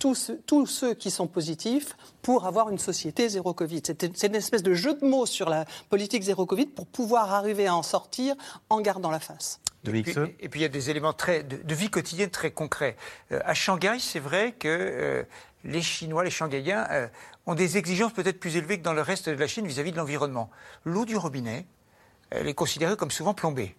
[0.03, 3.83] tous, ceux- tous ceux qui sont positifs pour avoir une société zéro Covid.
[3.87, 7.67] C'est une espèce de jeu de mots sur la politique zéro Covid pour pouvoir arriver
[7.69, 8.35] à en sortir
[8.69, 9.61] en gardant la face.
[9.85, 12.31] Dominique Et puis, et puis, il y a des éléments très, de, de vie quotidienne
[12.31, 12.97] très concrets.
[13.31, 15.23] Euh, à Shanghai, c'est vrai que euh,
[15.65, 17.07] les Chinois, les Shanghaïens, euh,
[17.47, 19.97] ont des exigences peut-être plus élevées que dans le reste de la Chine vis-à-vis de
[19.97, 20.51] l'environnement.
[20.85, 21.67] L'eau du robinet,
[22.31, 23.77] elle est considérée comme souvent plombée.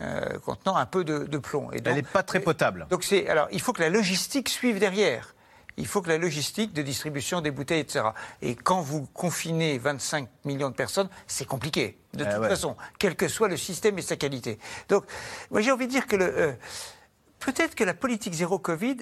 [0.00, 1.70] euh, contenant un peu de, de plomb.
[1.72, 2.86] Et Elle n'est pas très potable.
[2.90, 5.34] donc c'est alors il faut que la logistique suive derrière.
[5.76, 8.06] Il faut que la logistique de distribution des bouteilles, etc.
[8.42, 11.98] Et quand vous confinez 25 millions de personnes, c'est compliqué.
[12.14, 12.48] De Ah toute ouais.
[12.48, 14.58] façon, quel que soit le système et sa qualité.
[14.88, 15.04] Donc,
[15.50, 16.52] moi j'ai envie de dire que euh,
[17.40, 18.96] peut-être que la politique zéro Covid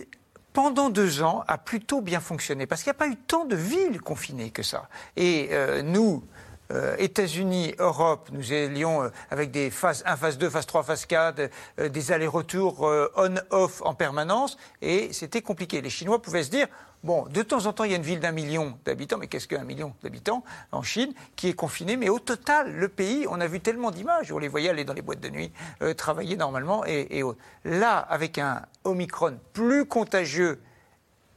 [0.54, 2.66] pendant deux ans, a plutôt bien fonctionné.
[2.66, 4.88] Parce qu'il n'y a pas eu tant de villes confinées que ça.
[5.16, 6.22] Et euh, nous,
[6.70, 11.06] euh, États-Unis, Europe, nous allions euh, avec des phases 1, phase 2, phase 3, phase
[11.06, 15.80] 4, euh, des allers-retours euh, on-off en permanence, et c'était compliqué.
[15.82, 16.66] Les Chinois pouvaient se dire,
[17.02, 19.46] bon, de temps en temps, il y a une ville d'un million d'habitants, mais qu'est-ce
[19.46, 21.96] qu'un million d'habitants en Chine qui est confinée?
[21.98, 24.94] Mais au total, le pays, on a vu tellement d'images, on les voyait aller dans
[24.94, 25.52] les boîtes de nuit,
[25.98, 27.38] travailler normalement, et, et autres.
[27.64, 30.60] là, avec un Omicron plus contagieux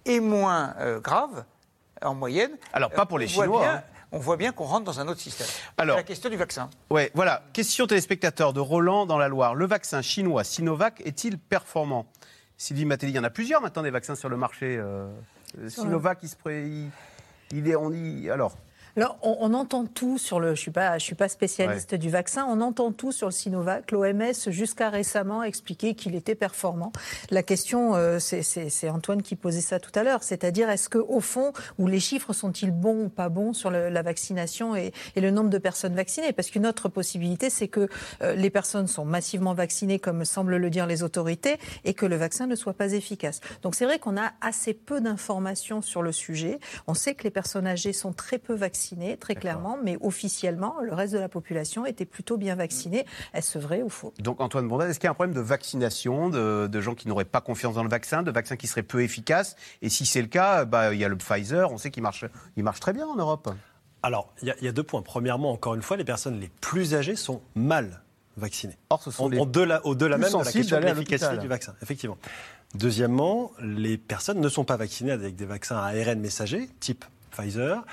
[0.05, 1.43] et moins grave,
[2.01, 2.51] en moyenne.
[2.71, 3.83] Alors, pas pour les Chinois, bien- hein.
[4.11, 5.47] On voit bien qu'on rentre dans un autre système.
[5.77, 6.69] Alors- C'est la question du vaccin.
[6.89, 7.43] Ouais, voilà.
[7.53, 9.53] Question téléspectateur de Roland dans la Loire.
[9.55, 12.05] Le vaccin chinois Sinovac est-il performant?
[12.57, 14.77] Sylvie Matteli, il y en a plusieurs maintenant des vaccins sur le marché.
[14.77, 15.07] euh,
[15.67, 16.89] Sinovac, il, se pré- il,
[17.51, 18.55] il est, on dit, alors.
[18.97, 20.55] Alors, on, on, entend tout sur le.
[20.55, 21.97] Je suis pas, je suis pas spécialiste ouais.
[21.99, 22.47] du vaccin.
[22.49, 23.91] On entend tout sur le Sinovac.
[23.91, 26.91] L'OMS jusqu'à récemment expliqué qu'il était performant.
[27.29, 31.19] La question, euh, c'est Antoine qui posait ça tout à l'heure, c'est-à-dire est-ce que au
[31.19, 35.21] fond, où les chiffres sont-ils bons ou pas bons sur le, la vaccination et, et,
[35.21, 36.33] le nombre de personnes vaccinées?
[36.33, 37.87] Parce qu'une autre possibilité, c'est que
[38.23, 42.15] euh, les personnes sont massivement vaccinées, comme semblent le dire les autorités, et que le
[42.15, 43.41] vaccin ne soit pas efficace.
[43.61, 46.59] Donc c'est vrai qu'on a assez peu d'informations sur le sujet.
[46.87, 48.86] On sait que les personnes âgées sont très peu vaccinées,
[49.19, 53.05] très clairement, mais officiellement, le reste de la population était plutôt bien vaccinée.
[53.33, 54.13] Est-ce vrai ou faux?
[54.19, 57.07] Donc Antoine Bondat, est-ce qu'il y a un problème de vaccination, de, de gens qui
[57.07, 59.55] n'auraient pas confiance dans le vaccin, de vaccins qui seraient peu efficaces?
[59.81, 62.25] Et si c'est le cas, bah, il y a le Pfizer, on sait qu'il marche,
[62.55, 63.49] il marche très bien en Europe.
[64.03, 65.01] Alors, il y, y, a deux points.
[65.01, 68.01] Premièrement, encore une fois, les personnes les plus âgées sont mal
[68.37, 68.77] vaccinées.
[68.89, 71.75] Or, ce sont au, les au-delà, au-delà même de la question de l'efficacité du vaccin,
[71.81, 72.17] effectivement.
[72.75, 77.83] Deuxièmement, les personnes ne sont pas vaccinées avec des vaccins à ARN messager, type Pfizer.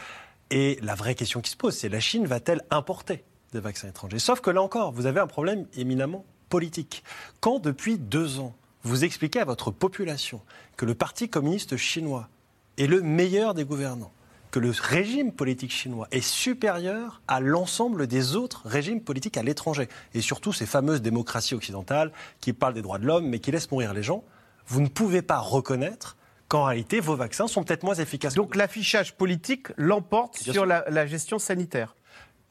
[0.50, 4.18] Et la vraie question qui se pose, c'est la Chine va-t-elle importer des vaccins étrangers?
[4.18, 7.02] Sauf que là encore, vous avez un problème éminemment politique.
[7.40, 10.42] Quand depuis deux ans, vous expliquez à votre population
[10.76, 12.28] que le Parti communiste chinois
[12.76, 14.12] est le meilleur des gouvernants,
[14.50, 19.88] que le régime politique chinois est supérieur à l'ensemble des autres régimes politiques à l'étranger,
[20.12, 23.70] et surtout ces fameuses démocraties occidentales qui parlent des droits de l'homme mais qui laissent
[23.70, 24.22] mourir les gens,
[24.66, 26.16] vous ne pouvez pas reconnaître
[26.48, 28.34] qu'en réalité vos vaccins sont peut-être moins efficaces.
[28.34, 31.96] Donc l'affichage politique l'emporte sur la, la gestion sanitaire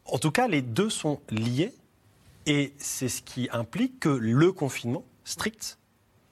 [0.05, 1.73] En tout cas, les deux sont liés,
[2.45, 5.77] et c'est ce qui implique que le confinement strict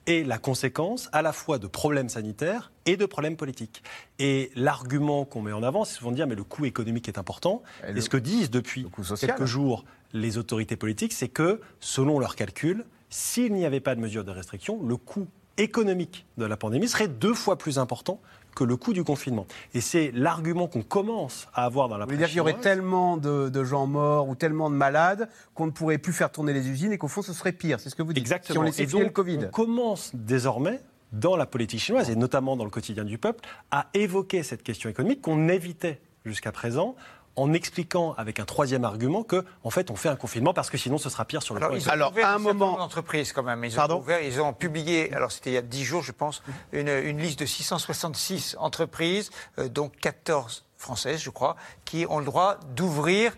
[0.06, 3.82] est la conséquence à la fois de problèmes sanitaires et de problèmes politiques.
[4.18, 7.18] Et l'argument qu'on met en avant, c'est souvent de dire mais le coût économique est
[7.18, 7.62] important.
[7.86, 8.84] Et, le- et ce que disent depuis
[9.20, 14.00] quelques jours les autorités politiques, c'est que selon leurs calculs, s'il n'y avait pas de
[14.00, 18.20] mesures de restriction, le coût économique de la pandémie serait deux fois plus important
[18.54, 19.46] que le coût du confinement.
[19.74, 23.16] Et c'est l'argument qu'on commence à avoir dans la presse dire qu'il y aurait tellement
[23.16, 26.68] de, de gens morts ou tellement de malades qu'on ne pourrait plus faire tourner les
[26.68, 27.80] usines et qu'au fond ce serait pire.
[27.80, 28.22] C'est ce que vous dites.
[28.22, 28.70] Exactement.
[28.70, 29.38] Si on Et donc, le Covid.
[29.46, 30.80] On commence désormais,
[31.12, 34.88] dans la politique chinoise et notamment dans le quotidien du peuple, à évoquer cette question
[34.90, 36.94] économique qu'on évitait jusqu'à présent
[37.36, 40.76] en expliquant avec un troisième argument que, en fait, on fait un confinement parce que
[40.76, 42.76] sinon ce sera pire sur le Alors, plan ils ont Alors, ouvert à un moment-
[42.76, 43.64] d'entreprises quand même.
[43.64, 46.42] Ils ont, ouvert, ils ont publié, alors c'était il y a 10 jours, je pense,
[46.72, 52.24] une, une liste de 666 entreprises, euh, dont 14 françaises, je crois, qui ont le
[52.24, 53.34] droit d'ouvrir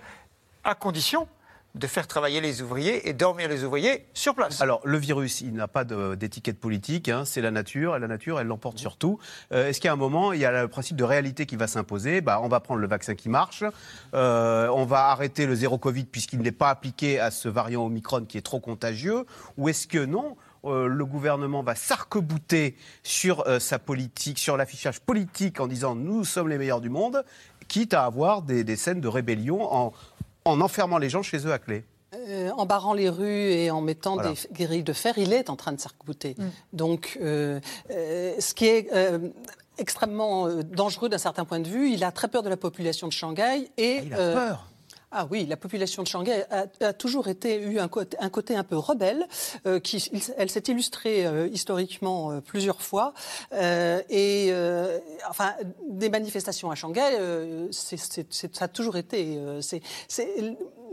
[0.65, 1.29] à condition
[1.75, 4.61] de faire travailler les ouvriers et dormir les ouvriers sur place.
[4.61, 8.39] Alors, le virus, il n'a pas d'étiquette politique, hein, c'est la nature, et la nature,
[8.39, 9.19] elle l'emporte sur tout.
[9.53, 12.21] Euh, Est-ce qu'à un moment, il y a le principe de réalité qui va s'imposer?
[12.21, 13.65] Bah, On va prendre le vaccin qui marche,
[14.15, 18.25] euh, on va arrêter le zéro Covid puisqu'il n'est pas appliqué à ce variant Omicron
[18.25, 19.25] qui est trop contagieux,
[19.57, 25.61] ou est-ce que non euh, le gouvernement va s'arc-bouter sur sa politique, sur l'affichage politique
[25.61, 27.23] en disant nous sommes les meilleurs du monde,
[27.69, 29.93] quitte à avoir des scènes de rébellion en,
[30.45, 31.85] en enfermant les gens chez eux à clé.
[32.15, 34.33] Euh, en barrant les rues et en mettant Voilà.
[34.51, 36.37] des grilles de fer, il est en train de s'arc-bouter.
[36.73, 37.59] Donc, euh,
[37.91, 39.19] euh, ce qui est euh,
[39.79, 43.09] extrêmement euh, dangereux d'un certain point de vue, il a très peur de la population
[43.09, 44.67] de Shanghai et Il a euh, peur.
[45.16, 49.29] Ah oui, la population de Shanghai a, toujours été eu un côté, un peu rebelle,
[49.64, 53.14] euh, qui elle s'est illustrée euh, historiquement euh, plusieurs fois,
[53.53, 54.53] et
[55.31, 55.55] enfin
[55.88, 57.18] des manifestations à Shanghai,
[57.70, 59.38] c'est- ça a toujours été.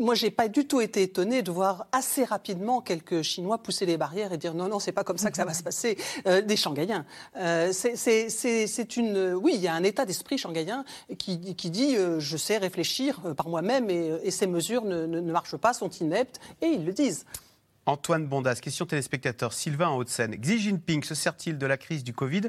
[0.02, 3.98] Moi, j'ai pas du tout été étonnée de voir assez rapidement quelques Chinois pousser les
[3.98, 5.98] barrières et dire non, non, c'est pas comme ça que ça va se passer.
[6.28, 7.06] Euh, des Shanghaïens.
[7.38, 10.84] Euh, c'est- une, oui, il y a un état d'esprit shanghaïen
[11.18, 15.90] qui, dit euh, je sais réfléchir par moi-même et, ces mesures ne marchent pas, sont
[15.90, 17.26] ineptes, et ils le disent.
[17.86, 19.54] Antoine Bondas, question téléspectateur.
[19.54, 20.36] Sylvain en Haute-Seine.
[20.36, 22.44] Xi Jinping se sert-il de la crise du Covid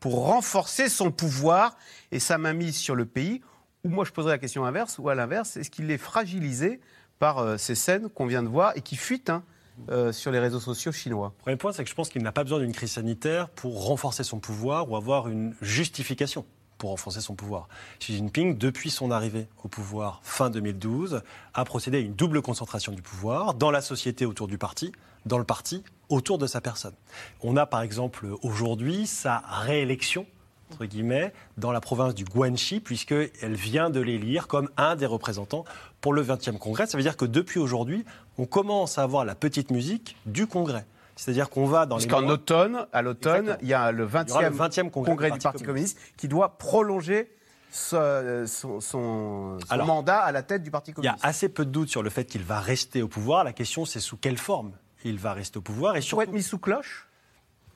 [0.00, 1.76] pour renforcer son pouvoir
[2.12, 3.40] et sa mainmise sur le pays?
[3.84, 6.80] Ou moi je poserais la question inverse, ou à l'inverse, est-ce qu'il est fragilisé
[7.18, 9.42] par euh, ces scènes qu'on vient de voir et qui fuitent hein,
[9.90, 12.44] euh, sur les réseaux sociaux chinois Premier point, c'est que je pense qu'il n'a pas
[12.44, 16.44] besoin d'une crise sanitaire pour renforcer son pouvoir ou avoir une justification
[16.78, 17.68] pour renforcer son pouvoir.
[18.00, 21.22] Xi Jinping, depuis son arrivée au pouvoir fin 2012,
[21.54, 24.92] a procédé à une double concentration du pouvoir dans la société autour du parti,
[25.24, 26.94] dans le parti autour de sa personne.
[27.42, 30.26] On a par exemple aujourd'hui sa réélection
[30.74, 35.64] entre guillemets, dans la province du Guangxi, puisqu'elle vient de l'élire comme un des représentants
[36.00, 36.86] pour le 20e congrès.
[36.86, 38.04] Ça veut dire que depuis aujourd'hui,
[38.38, 40.84] on commence à avoir la petite musique du congrès.
[41.16, 44.00] C'est-à-dire qu'on va dans les Puisqu'en moments- automne, à l'automne, il y a le Il
[44.00, 47.30] y aura 20e, le 20e congrès, du Parti communiste qui doit prolonger
[47.70, 51.24] son, son- son Alors, mandat à la tête du Parti Il y communiste.
[51.24, 53.44] a assez peu de doutes sur le fait qu'il va rester au pouvoir.
[53.44, 54.72] La question, c'est sous quelle forme
[55.04, 55.94] il va rester au pouvoir.
[55.96, 57.06] Et Il surtout, être mis sous cloche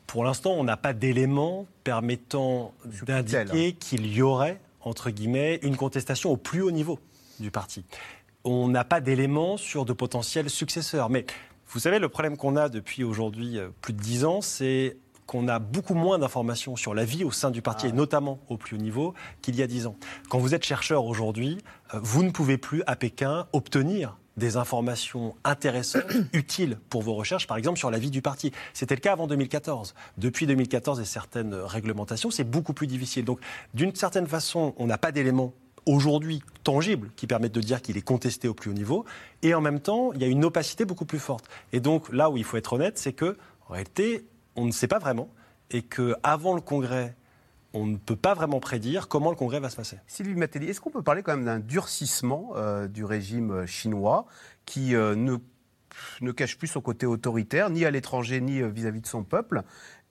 [0.08, 6.30] pour l'instant, on n'a pas d'éléments permettant d'indiquer qu'il y aurait entre guillemets, une contestation
[6.30, 6.98] au plus haut niveau
[7.40, 7.84] du parti.
[8.44, 11.10] On n'a pas d'éléments sur de potentiels successeurs.
[11.10, 11.26] Mais
[11.68, 15.46] vous savez, le problème qu'on a depuis aujourd'hui euh, plus de dix ans, c'est qu'on
[15.48, 17.90] a beaucoup moins d'informations sur la vie au sein du parti, ah.
[17.90, 19.96] et notamment au plus haut niveau, qu'il y a dix ans.
[20.30, 21.58] Quand vous êtes chercheur aujourd'hui,
[21.92, 27.46] euh, vous ne pouvez plus à Pékin obtenir des informations intéressantes, utiles pour vos recherches,
[27.46, 28.52] par exemple sur la vie du parti.
[28.72, 29.94] C'était le cas avant 2014.
[30.16, 33.24] Depuis 2014 et certaines réglementations, c'est beaucoup plus difficile.
[33.24, 33.40] Donc,
[33.74, 35.52] d'une certaine façon, on n'a pas d'éléments
[35.86, 39.04] aujourd'hui tangibles qui permettent de dire qu'il est contesté au plus haut niveau.
[39.42, 41.46] Et en même temps, il y a une opacité beaucoup plus forte.
[41.72, 43.36] Et donc, là où il faut être honnête, c'est que,
[43.68, 45.28] en réalité, on ne sait pas vraiment.
[45.70, 47.14] Et qu'avant le Congrès
[47.74, 49.98] on ne peut pas vraiment prédire comment le Congrès va se passer.
[50.06, 54.26] Sylvie Matelli, est-ce qu'on peut parler quand même d'un durcissement euh, du régime euh, chinois
[54.64, 55.36] qui euh, ne,
[56.20, 59.62] ne, cache plus son côté autoritaire, ni à l'étranger, ni vis-à-vis de son peuple?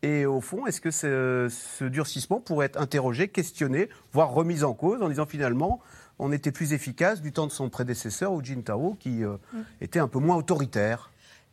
[0.03, 5.01] Et au fond, est-ce que ce, durcissement pourrait être interrogé, questionné, voire remis en cause
[5.01, 5.79] en disant finalement
[6.19, 9.37] on était plus efficace du temps de son prédécesseur, Hu Jintao, qui mm.
[9.81, 11.11] était un peu moins autoritaire?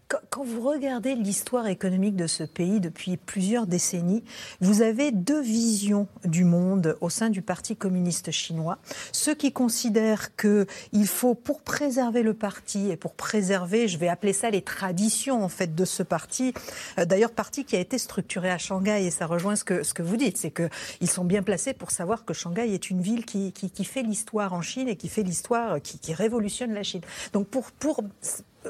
[0.09, 4.23] Quand vous regardez l'histoire économique de ce pays depuis plusieurs décennies,
[4.61, 8.79] vous avez deux visions du monde au sein du Parti communiste chinois.
[9.13, 14.33] Ceux qui considèrent qu'il faut, pour préserver le parti et pour préserver, je vais appeler
[14.33, 16.53] ça les traditions en fait de ce parti,
[16.99, 19.95] euh, d'ailleurs parti qui a été structuré à Shanghai et ça rejoint ce que, ce
[19.95, 23.25] que vous dites, c'est qu'ils sont bien placés pour savoir que Shanghai est une ville
[23.25, 23.53] qui,
[23.85, 27.03] fait l'histoire en Chine et qui fait l'histoire, qui, qui révolutionne la Chine.
[27.33, 28.03] Donc pour, pour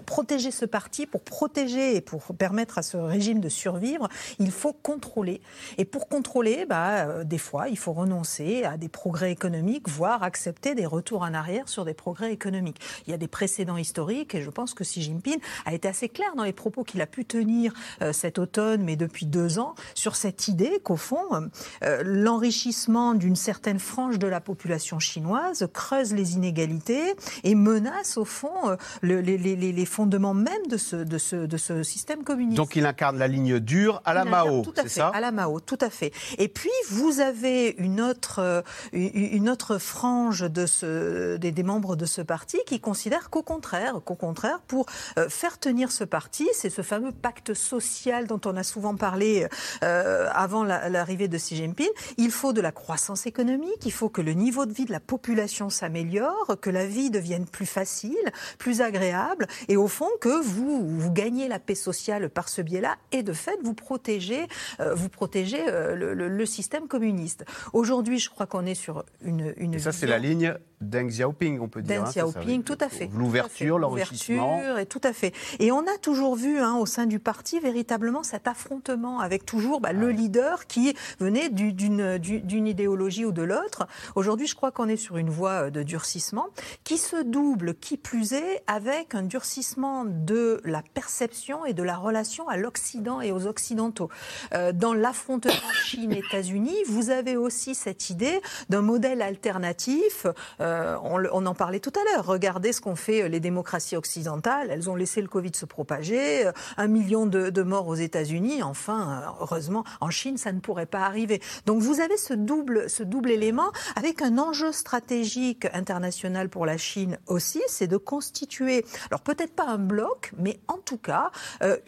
[0.00, 4.72] protéger ce parti, pour protéger et pour permettre à ce régime de survivre, il faut
[4.72, 5.40] contrôler.
[5.78, 10.22] Et pour contrôler, bah, euh, des fois, il faut renoncer à des progrès économiques, voire
[10.22, 12.80] accepter des retours en arrière sur des progrès économiques.
[13.06, 16.08] Il y a des précédents historiques et je pense que Xi Jinping a été assez
[16.08, 19.74] clair dans les propos qu'il a pu tenir euh, cet automne, mais depuis deux ans,
[19.94, 21.50] sur cette idée qu'au fond,
[21.82, 28.24] euh, l'enrichissement d'une certaine frange de la population chinoise creuse les inégalités et menace au
[28.24, 32.56] fond les, les, les les fondements même de ce, de ce, de ce système communiste.
[32.56, 35.76] Donc il incarne la ligne dure à la Mao, c'est ça À la Mao, tout
[35.82, 36.10] à fait.
[36.38, 41.96] Et puis vous avez une autre, euh, une autre frange de ce, des, des membres
[41.96, 44.86] de ce parti qui considère qu'au contraire, qu'au contraire, pour
[45.18, 49.46] euh, faire tenir ce parti, c'est ce fameux pacte social dont on a souvent parlé
[49.82, 54.22] euh, avant l'arrivée de Xi Jinping, il faut de la croissance économique, il faut que
[54.22, 58.80] le niveau de vie de la population s'améliore, que la vie devienne plus facile, plus
[58.80, 62.96] agréable, et et au fond que vous, vous gagnez la paix sociale par ce biais-là
[63.10, 64.46] et de fait vous protégez,
[64.78, 67.44] euh, vous protégez euh, le, système communiste.
[67.72, 69.52] Aujourd'hui, je crois qu'on est sur une...
[69.56, 72.02] une et ça, c'est la ligne Deng Xiaoping, on peut dire.
[72.02, 73.10] Deng hein, Xiaoping, tout à fait.
[73.14, 74.78] L'ouverture, l'enrichissement.
[74.78, 75.32] et tout à fait.
[75.58, 79.80] Et on a toujours vu hein, au sein du parti véritablement cet affrontement avec toujours
[79.80, 83.86] bah, le leader qui venait d'une idéologie ou de l'autre.
[84.14, 86.46] Aujourd'hui, je crois qu'on est sur une voie euh, de durcissement
[86.84, 91.96] qui se double, qui plus est, avec un durcissement de la perception et de la
[91.96, 94.08] relation à l'Occident et aux Occidentaux.
[94.54, 95.52] Euh, dans l'affrontement
[95.84, 100.26] Chine-États-Unis, vous avez aussi cette idée d'un modèle alternatif.
[100.60, 102.26] Euh, euh, on, en parlait tout à l'heure.
[102.26, 104.68] Regardez ce qu'ont fait euh, les démocraties occidentales.
[104.70, 106.46] Elles ont laissé le Covid se propager.
[106.46, 108.62] Euh, un million de, morts aux États-Unis.
[108.62, 111.40] Enfin, heureusement, en Chine, ça ne pourrait pas arriver.
[111.66, 116.76] Donc vous avez ce double, ce double élément avec un enjeu stratégique international pour la
[116.76, 121.78] Chine aussi, c'est de constituer, alors peut-être pas un bloc, mais en tout cas un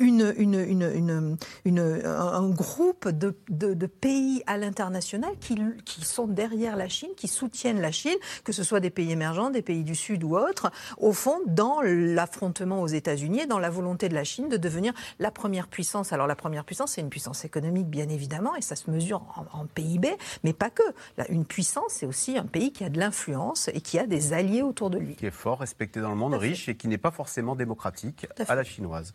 [2.48, 8.16] groupe de, pays à l'international qui, qui sont derrière la Chine, qui soutiennent la Chine,
[8.44, 11.80] que ce soit des pays émergents, des pays du Sud ou autres, au fond, dans
[11.82, 16.12] l'affrontement aux États-Unis et dans la volonté de la Chine de devenir la première puissance.
[16.12, 19.66] Alors la première puissance, c'est une puissance économique, bien évidemment, et ça se mesure en,
[19.66, 20.08] PIB,
[20.44, 20.82] mais pas que.
[21.28, 24.62] une puissance, c'est aussi un pays qui a de l'influence et qui a des alliés
[24.62, 25.16] autour de lui.
[25.16, 28.54] Qui est fort, respecté dans le monde, riche et qui n'est pas forcément démocratique à,
[28.54, 29.12] la chinoise.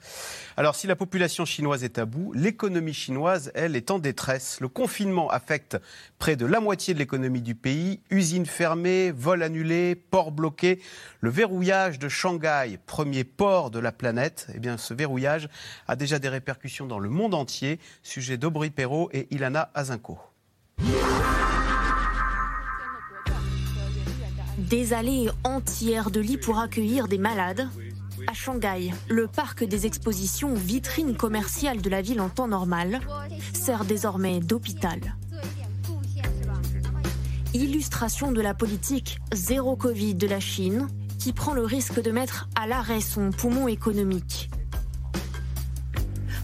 [0.58, 4.60] Alors si la population chinoise est à bout, l'économie chinoise, elle, est en détresse.
[4.60, 5.78] Le confinement affecte
[6.20, 8.02] près de la moitié de l'économie du pays.
[8.10, 10.82] Usines fermées, vols annulés, ports bloqués.
[11.20, 15.50] Le verrouillage de Shanghai, premier port de la planète, eh bien, ce verrouillage
[15.88, 17.80] a déjà des répercussions dans le monde entier.
[18.04, 20.20] Sujet d'Aubry Perrault et Ilana Azinko.
[24.58, 27.68] Des allées entières de lits pour accueillir des malades.
[28.28, 33.00] À Shanghai, le parc des expositions, vitrine commerciale de la ville en temps normal,
[33.54, 35.00] sert désormais d'hôpital
[37.54, 40.88] illustration de la politique zéro Covid de la Chine,
[41.20, 44.50] qui prend le risque de mettre à l'arrêt son poumon économique.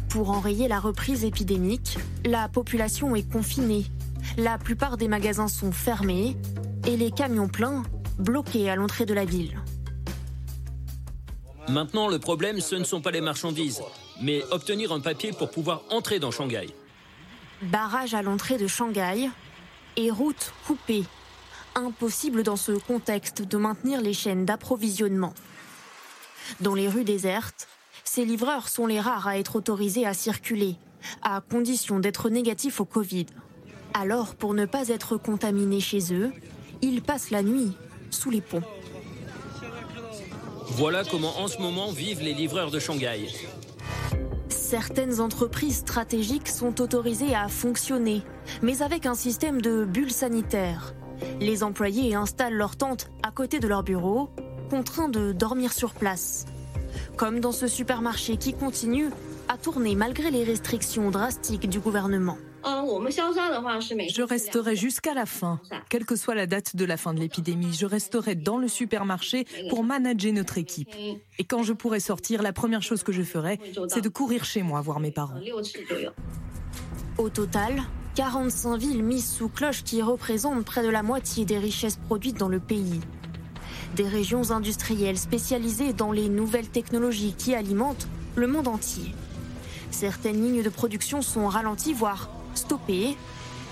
[0.09, 3.85] Pour enrayer la reprise épidémique, la population est confinée.
[4.37, 6.37] La plupart des magasins sont fermés
[6.85, 7.83] et les camions pleins
[8.19, 9.57] bloqués à l'entrée de la ville.
[11.69, 13.81] Maintenant, le problème, ce ne sont pas les marchandises,
[14.21, 16.67] mais obtenir un papier pour pouvoir entrer dans Shanghai.
[17.61, 19.29] Barrage à l'entrée de Shanghai
[19.97, 21.03] et route coupée.
[21.75, 25.33] Impossible dans ce contexte de maintenir les chaînes d'approvisionnement.
[26.61, 27.67] Dans les rues désertes,
[28.03, 30.75] ces livreurs sont les rares à être autorisés à circuler,
[31.21, 33.25] à condition d'être négatifs au Covid.
[33.93, 36.31] Alors, pour ne pas être contaminés chez eux,
[36.81, 37.73] ils passent la nuit
[38.09, 38.63] sous les ponts.
[40.69, 43.27] Voilà comment en ce moment vivent les livreurs de Shanghai.
[44.69, 48.21] Certaines entreprises stratégiques sont autorisées à fonctionner,
[48.61, 50.93] mais avec un système de bulles sanitaires.
[51.39, 54.29] Les employés installent leur tente à côté de leur bureau,
[54.69, 56.43] contraints de dormir sur place.
[57.15, 59.09] Comme dans ce supermarché qui continue
[59.47, 62.37] à tourner malgré les restrictions drastiques du gouvernement.
[62.63, 65.59] Je resterai jusqu'à la fin.
[65.89, 69.45] Quelle que soit la date de la fin de l'épidémie, je resterai dans le supermarché
[69.69, 70.89] pour manager notre équipe.
[71.39, 74.63] Et quand je pourrai sortir, la première chose que je ferai, c'est de courir chez
[74.63, 75.39] moi voir mes parents.
[77.17, 77.81] Au total,
[78.15, 82.49] 45 villes mises sous cloche qui représentent près de la moitié des richesses produites dans
[82.49, 82.99] le pays.
[83.95, 89.13] Des régions industrielles spécialisées dans les nouvelles technologies qui alimentent le monde entier.
[89.91, 93.15] Certaines lignes de production sont ralenties, voire stoppées.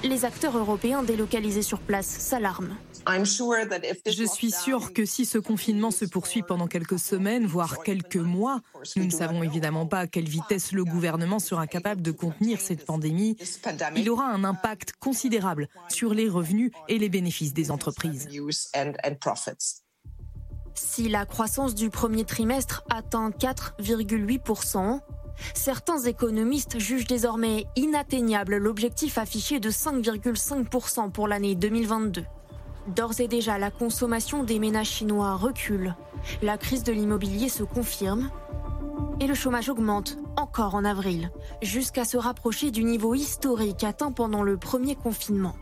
[0.04, 2.76] Les acteurs européens délocalisés sur place s'alarment.
[3.08, 8.62] Je suis sûre que si ce confinement se poursuit pendant quelques semaines, voire quelques mois,
[8.96, 12.86] nous ne savons évidemment pas à quelle vitesse le gouvernement sera capable de contenir cette
[12.86, 13.38] pandémie,
[13.96, 18.28] il aura un impact considérable sur les revenus et les bénéfices des entreprises.
[20.74, 25.00] Si la croissance du premier trimestre atteint 4,8%,
[25.54, 32.24] certains économistes jugent désormais inatteignable l'objectif affiché de 5,5% pour l'année 2022.
[32.88, 35.96] D'ores et déjà, la consommation des ménages chinois recule,
[36.44, 38.30] la crise de l'immobilier se confirme
[39.20, 41.32] et le chômage augmente encore en avril,
[41.62, 45.56] jusqu'à se rapprocher du niveau historique atteint pendant le premier confinement.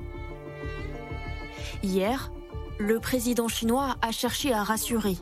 [1.83, 2.31] Hier,
[2.79, 5.17] le président chinois a cherché à rassurer,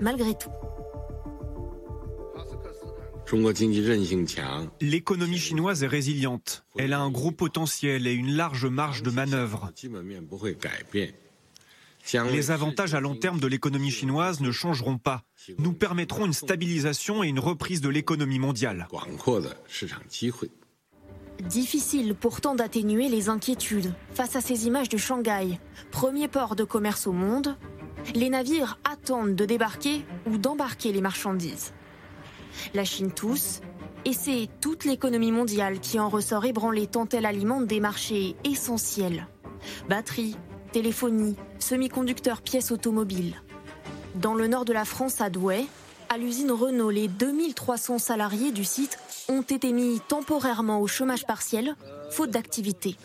[0.00, 0.50] malgré tout.
[4.80, 6.64] L'économie chinoise est résiliente.
[6.76, 9.72] Elle a un gros potentiel et une large marge de manœuvre.
[12.30, 15.22] Les avantages à long terme de l'économie chinoise ne changeront pas.
[15.58, 18.86] Nous permettrons une stabilisation et une reprise de l'économie mondiale.
[21.40, 25.58] Difficile pourtant d'atténuer les inquiétudes face à ces images de Shanghai,
[25.90, 27.56] premier port de commerce au monde.
[28.14, 31.72] Les navires attendent de débarquer ou d'embarquer les marchandises.
[32.74, 33.60] La Chine tousse,
[34.04, 39.26] et c'est toute l'économie mondiale qui en ressort ébranlée tant elle alimente des marchés essentiels.
[39.88, 40.36] Batteries,
[40.72, 43.34] téléphonie, semi-conducteurs, pièces automobiles.
[44.14, 45.64] Dans le nord de la France, à Douai,
[46.08, 48.98] à l'usine Renault, les 2300 salariés du site
[49.28, 51.74] ont été mis temporairement au chômage partiel,
[52.10, 52.96] faute d'activité.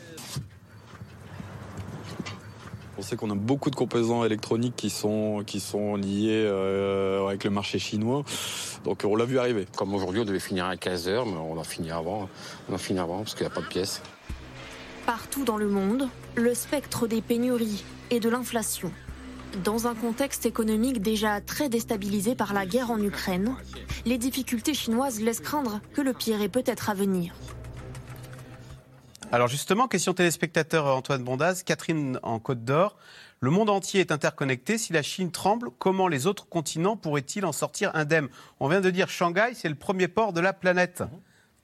[2.99, 7.45] On sait qu'on a beaucoup de composants électroniques qui sont, qui sont liés euh, avec
[7.45, 8.23] le marché chinois.
[8.83, 9.67] Donc on l'a vu arriver.
[9.75, 12.29] Comme aujourd'hui, on devait finir à 15h, mais on a fini avant.
[12.69, 14.01] On a fini avant parce qu'il n'y a pas de pièces.
[15.05, 18.91] Partout dans le monde, le spectre des pénuries et de l'inflation.
[19.63, 23.55] Dans un contexte économique déjà très déstabilisé par la guerre en Ukraine,
[24.05, 27.33] les difficultés chinoises laissent craindre que le pire est peut-être à venir.
[29.31, 32.95] Alors justement, question téléspectateur Antoine Bondaz, Catherine en Côte d'Or.
[33.41, 34.77] Le monde entier est interconnecté.
[34.77, 38.27] Si la Chine tremble, comment les autres continents pourraient-ils en sortir indemnes?
[38.59, 41.03] On vient de dire Shanghai, c'est le premier port de la planète.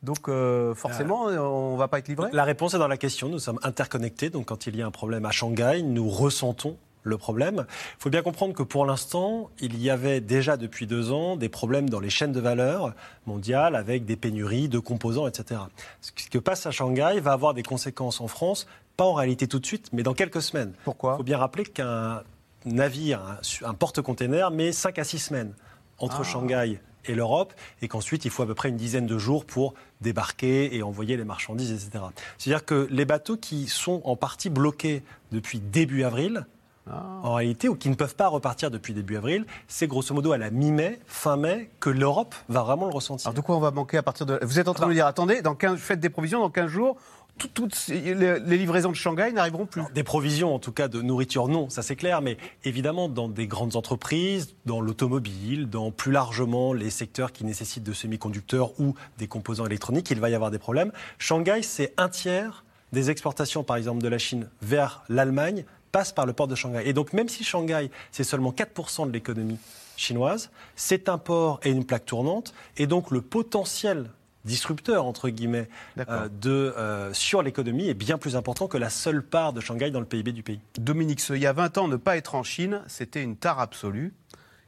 [0.01, 2.30] Donc euh, forcément, on ne va pas être livré?
[2.32, 3.28] La réponse est dans la question.
[3.28, 4.30] Nous sommes interconnectés.
[4.30, 7.65] Donc quand il y a un problème à Shanghai, nous ressentons le problème.
[7.69, 11.49] Il faut bien comprendre que pour l'instant, il y avait déjà depuis deux ans des
[11.49, 12.93] problèmes dans les chaînes de valeur
[13.26, 15.59] mondiales avec des pénuries de composants, etc.
[16.01, 18.65] Ce qui passe à Shanghai va avoir des conséquences en France,
[18.97, 20.73] pas en réalité tout de suite, mais dans quelques semaines.
[20.83, 22.23] Pourquoi Il faut bien rappeler qu'un
[22.65, 25.53] navire, un, porte-container, met 5 à 6 semaines
[25.99, 26.23] entre Ah.
[26.23, 29.75] Shanghai et l'Europe, et qu'ensuite il faut à peu près une dizaine de jours pour
[30.01, 32.05] débarquer et envoyer les marchandises, etc.
[32.37, 36.47] C'est-à-dire que les bateaux qui sont en partie bloqués depuis début avril,
[36.87, 40.37] en réalité, ou qui ne peuvent pas repartir depuis début avril, c'est grosso modo à
[40.37, 43.27] la mi-mai, fin mai, que l'Europe va vraiment le ressentir.
[43.27, 44.37] Alors de quoi on va manquer à partir de...
[44.43, 45.79] Vous êtes en train de me dire, attendez, dans 15...
[45.79, 46.97] faites des provisions, dans 15 jours,
[47.38, 49.81] tout- toutes les livraisons de Shanghai n'arriveront plus.
[49.93, 53.47] Des provisions, en tout cas de nourriture, non, ça c'est clair, mais évidemment dans des
[53.47, 59.27] grandes entreprises, dans l'automobile, dans plus largement les secteurs qui nécessitent de semi-conducteurs ou des
[59.27, 60.91] composants électroniques, il va y avoir des problèmes.
[61.17, 62.63] Shanghai, c'est un tiers
[62.93, 66.83] des exportations, par exemple, de la Chine vers l'Allemagne passe par le port de Shanghai.
[66.86, 69.57] Et donc même si Shanghai, c'est seulement 4% de l'économie
[69.97, 74.09] chinoise, c'est un port et une plaque tournante, et donc le potentiel
[74.45, 75.67] disrupteur, entre guillemets,
[75.97, 79.91] euh, de, euh, sur l'économie est bien plus important que la seule part de Shanghai
[79.91, 80.59] dans le PIB du pays.
[80.79, 84.13] Dominique, il y a 20 ans, ne pas être en Chine, c'était une tare absolue.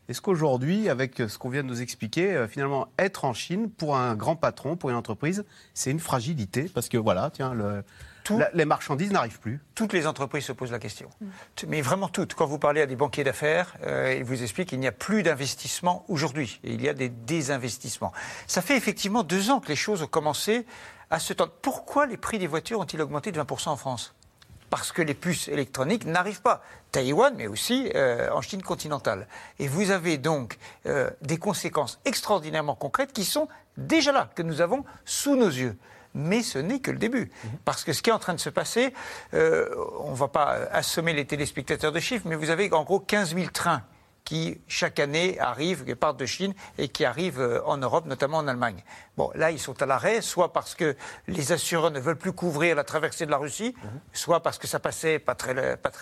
[0.10, 3.98] Est-ce qu'aujourd'hui, avec ce qu'on vient de nous expliquer, euh, finalement, être en Chine, pour
[3.98, 6.70] un grand patron, pour une entreprise, c'est une fragilité?
[6.74, 7.84] Parce que voilà, tiens, le,
[8.54, 9.60] les marchandises n'arrivent plus.
[9.76, 11.10] Toutes les entreprises se posent la question.
[11.68, 12.34] Mais vraiment toutes.
[12.34, 15.24] Quand vous parlez à des banquiers d'affaires, euh, ils vous expliquent qu'il n'y a plus
[15.24, 16.60] d'investissement aujourd'hui.
[16.64, 18.12] Et il y a des désinvestissements.
[18.48, 20.66] Ça fait effectivement deux ans que les choses ont commencé
[21.10, 21.54] à se tendre.
[21.62, 24.14] Pourquoi les prix des voitures ont-ils augmenté de 20% en France?
[24.70, 26.62] Parce que les puces électroniques n'arrivent pas.
[26.92, 29.28] Taïwan, mais aussi euh, en Chine continentale.
[29.60, 33.48] Et vous avez donc euh, des conséquences extraordinairement concrètes qui sont
[33.78, 35.78] déjà là, que nous avons sous nos yeux
[36.18, 37.32] mais ce n'est que le début.
[37.64, 38.94] Parce que ce qui est en train de se passer,
[39.34, 43.00] euh, on ne va pas assommer les téléspectateurs de chiffres, mais vous avez en gros
[43.00, 43.84] 15 000 trains
[44.28, 48.40] qui, chaque année, arrivent, qui partent de Chine et qui arrivent euh, en Europe, notamment
[48.40, 48.84] en Allemagne.
[49.16, 50.98] Bon, là, ils sont à l'arrêt, soit parce que
[51.28, 53.74] les assureurs ne veulent plus couvrir la traversée de la Russie,
[54.12, 55.54] soit parce que ça passait pas très,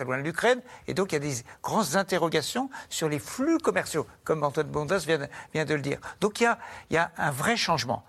[0.05, 0.59] loin de l'Ukraine.
[0.88, 5.05] Et donc, il y a des grandes interrogations sur les flux commerciaux, comme Antoine Bondas
[5.05, 5.99] vient, de le dire.
[6.20, 6.47] Donc, y
[6.89, 8.03] il y a un vrai changement.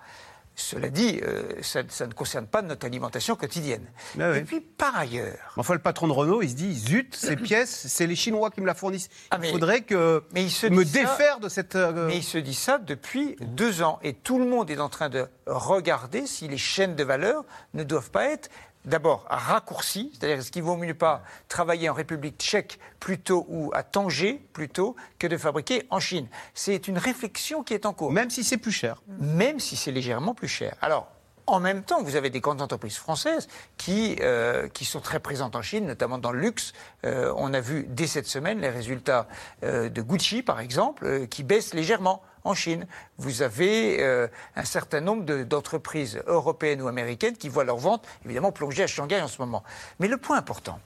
[0.59, 3.87] Cela dit, euh, ça, ne concerne pas notre alimentation quotidienne.
[4.19, 5.53] Ah et puis, par ailleurs.
[5.59, 8.63] Enfin, le patron de Renault, il se dit zut, ces pièces, c'est les Chinois qui
[8.63, 9.11] me la fournissent.
[9.31, 11.77] Ah, il faudrait que mais il se me défaire de cette.
[11.77, 13.99] Euh, mais il se dit ça depuis deux ans.
[14.03, 17.45] Et tout le monde est en train de regarder si les chaînes de valeur
[17.75, 18.49] ne doivent pas être
[18.87, 23.83] d'abord raccourci, c'est-à-dire est-ce qu'il vaut mieux pas travailler en République tchèque plutôt ou à
[23.83, 26.29] Tanger plutôt que de fabriquer en Chine?
[26.55, 28.13] C'est une réflexion qui est en cours.
[28.13, 29.03] Même si c'est plus cher.
[29.19, 30.77] Même si c'est légèrement plus cher.
[30.81, 31.09] Alors,
[31.47, 35.55] en même temps, vous avez des grandes entreprises françaises qui, euh, qui sont très présentes
[35.55, 36.73] en Chine, notamment dans le luxe.
[37.05, 39.29] Euh, on a vu dès cette semaine les résultats
[39.63, 42.87] euh, de Gucci, par exemple, qui baissent légèrement en Chine.
[43.19, 48.83] Vous avez un certain nombre d'entreprises européennes ou américaines qui voient leurs ventes, évidemment, plonger
[48.83, 49.63] à Shanghai en ce moment.
[49.99, 50.81] Mais le point important,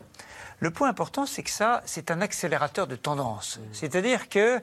[0.60, 3.60] le point important, c'est que ça, c'est un accélérateur de tendance.
[3.72, 4.60] C'est-à-dire que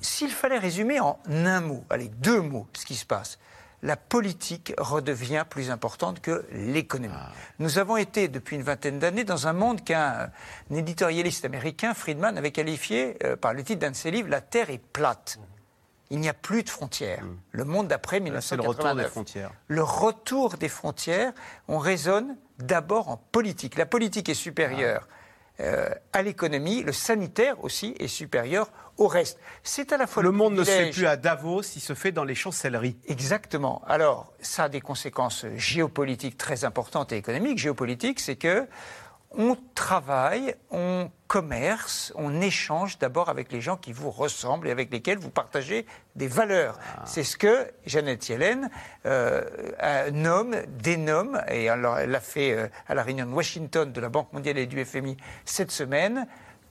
[0.00, 3.38] s'il fallait résumer en un mot, allez, deux mots, ce qui se passe,
[3.82, 7.14] la politique redevient plus importante que l'économie.
[7.16, 7.32] Ah.
[7.58, 10.30] Nous avons été, depuis une vingtaine d'années, dans un monde qu'un
[10.70, 14.70] éditorialiste américain, Friedman, avait qualifié euh, par le titre d'un de ses livres La Terre
[14.70, 15.38] est plate.
[16.10, 17.24] Il n'y a plus de frontières.
[17.24, 17.36] Mmh.
[17.52, 18.44] Le monde d'après 1989.
[18.44, 19.50] C'est le retour des frontières.
[19.68, 21.32] Le retour des frontières,
[21.68, 23.76] on raisonne d'abord en politique.
[23.76, 25.08] La politique est supérieure.
[25.08, 25.14] Ah.
[25.60, 29.38] Euh, à l'économie, le sanitaire aussi est supérieur au reste.
[29.62, 32.12] C'est à la fois le, monde ne se fait plus à Davos, il se fait
[32.12, 32.96] dans les chancelleries.
[33.06, 33.82] Exactement.
[33.86, 37.58] Alors, ça a des conséquences géopolitiques très importantes et économiques.
[37.58, 38.66] Géopolitique, c'est que
[39.34, 44.92] on travaille, on commerce, on échange d'abord avec les gens qui vous ressemblent et avec
[44.92, 45.86] lesquels vous partagez
[46.16, 46.78] des valeurs.
[46.78, 47.02] Ah.
[47.06, 48.68] C'est ce que Jeannette Yellen
[49.06, 49.42] euh,
[50.10, 54.10] nomme, dénomme, et alors elle l'a fait euh, à la réunion de Washington de la
[54.10, 55.16] Banque mondiale et du FMI
[55.46, 56.26] cette semaine,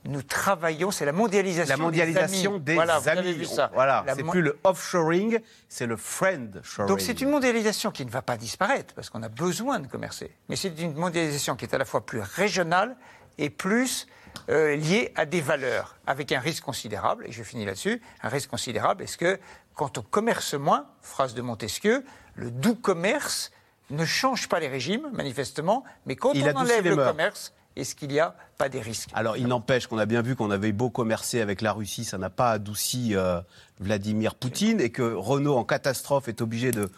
[0.05, 1.75] nous travaillons, c'est la mondialisation.
[1.75, 2.85] La mondialisation des amis.
[2.85, 3.33] voilà, amis.
[3.33, 3.69] Vu ça.
[3.73, 5.39] Voilà, c'est plus le offshoring,
[5.69, 6.87] c'est le friendshoring.
[6.87, 10.31] Donc c'est une mondialisation qui ne va pas disparaître parce qu'on a besoin de commercer,
[10.49, 12.95] mais c'est une mondialisation qui est à la fois plus régionale
[13.37, 14.07] et plus
[14.49, 17.25] euh, liée à des valeurs, avec un risque considérable.
[17.27, 19.03] Et je finis là-dessus, un risque considérable.
[19.03, 19.39] Est-ce que
[19.75, 22.03] quand on commerce moins, phrase de Montesquieu,
[22.35, 23.51] le doux commerce
[23.89, 28.19] ne change pas les régimes, manifestement, mais quand on enlève le commerce, est-ce qu'il n'y
[28.19, 31.39] a pas des risques Alors, il n'empêche qu'on a bien vu qu'on avait beau commercer
[31.39, 33.39] avec la Russie, ça n'a pas adouci euh,
[33.79, 36.89] Vladimir Poutine, et que Renault, en catastrophe, est obligé de,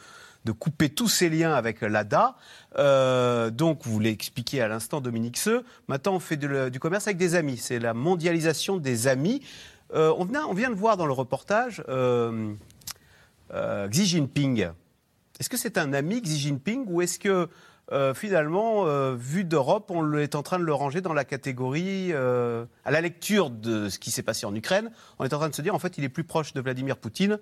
[0.59, 2.36] couper tous ses liens avec l'ADA.
[2.78, 5.63] Euh, donc, vous l'expliquiez à l'instant, Dominique Seux.
[5.88, 7.57] Maintenant, on fait du commerce avec des amis.
[7.57, 9.41] C'est la mondialisation des amis.
[9.93, 11.84] Euh, on, vient, on, vient, de voir dans le reportage
[13.89, 14.69] Xi Jinping.
[15.39, 17.47] Est-ce que c'est un ami, Xi Jinping, ou est-ce que
[17.91, 22.13] euh, finalement, euh, vu d'Europe, on est en train de le ranger dans la catégorie,
[22.13, 25.49] euh, à la lecture de ce qui s'est passé en Ukraine, on est en train
[25.49, 27.39] de se dire, en fait, il est plus proche de Vladimir Poutine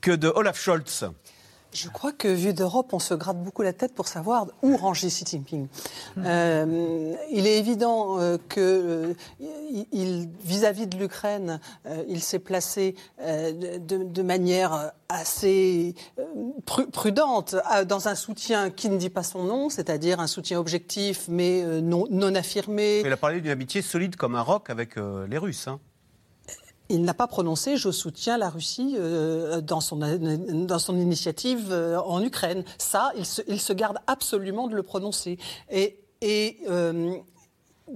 [0.00, 1.06] que de Olaf Scholz.
[1.76, 5.08] Je crois que, vu d'Europe, on se gratte beaucoup la tête pour savoir où ranger
[5.08, 5.68] Xi Jinping.
[6.16, 11.60] Euh, il est évident euh, que euh, vis-à-vis de l'Ukraine,
[12.08, 15.94] il s'est placé de, manière assez
[16.92, 17.56] prudente
[17.86, 22.06] dans un soutien qui ne dit pas son nom, c'est-à-dire un soutien objectif mais non,
[22.10, 23.02] non affirmé.
[23.04, 25.68] Il a parlé d'une amitié solide comme un roc avec les Russes.
[25.68, 25.78] Hein
[26.88, 31.98] il n'a pas prononcé je soutiens la Russie euh, dans, son, dans son initiative euh,
[31.98, 32.64] en Ukraine.
[32.78, 35.38] Ça, il se, il se, garde absolument de le prononcer.
[35.70, 35.98] Et,
[36.70, 37.16] euh,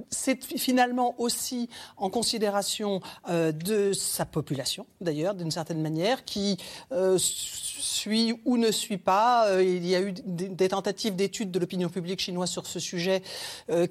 [0.09, 6.59] c'est finalement aussi en considération euh, de sa population, d'ailleurs, d'une certaine manière, qui
[6.93, 9.49] euh, suit ou ne suit pas.
[9.49, 13.23] Euh, il y a eu des, tentatives d'études de l'opinion publique chinoise sur ce sujet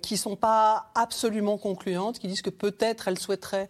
[0.01, 3.67] qui ne sont pas absolument concluantes, qui disent que peut-être elle souhaiterait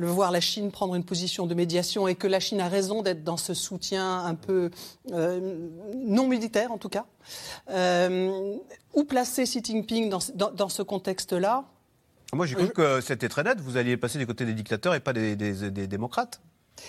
[0.00, 3.24] voir la Chine prendre une position de médiation et que la Chine a raison d'être
[3.24, 4.70] dans ce soutien un peu
[5.12, 7.04] non militaire, en tout cas.
[8.94, 11.64] Où placer Xi Jinping dans ce contexte là
[12.32, 13.60] Moi, j'ai cru que c'était très net.
[13.60, 16.40] Vous alliez passer du côté des dictateurs et pas des démocrates.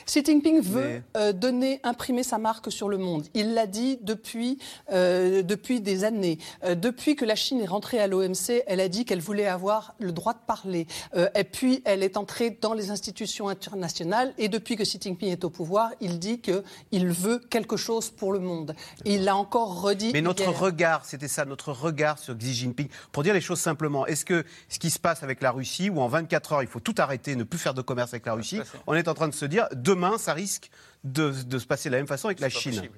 [0.06, 3.26] Xi Jinping veut euh, donner, imprimer sa marque sur le monde.
[3.34, 4.58] Il l'a dit depuis,
[4.92, 6.38] euh, depuis des années.
[6.64, 9.96] Euh, depuis que la Chine est rentrée à l'OMC, elle a dit qu'elle voulait avoir
[10.00, 10.88] le droit de parler.
[11.36, 14.34] et puis, elle est entrée dans les institutions internationales.
[14.38, 18.32] Et depuis que Xi Jinping est au pouvoir, il dit qu'il veut quelque chose pour
[18.32, 18.76] le monde.
[19.06, 20.12] il l'a encore redit.
[20.14, 22.88] Mais notre regard, c'était ça, notre regard sur Xi Jinping.
[23.12, 26.02] Pour dire les choses simplement, est-ce que ce qui se passe avec la Russie, où
[26.02, 28.62] en 24 heures, il faut tout arrêter, ne plus faire de commerce avec la Russie,
[28.88, 30.70] on est en train de se dire demain, ça risque
[31.04, 32.90] de, se passer de la même façon avec la Chine.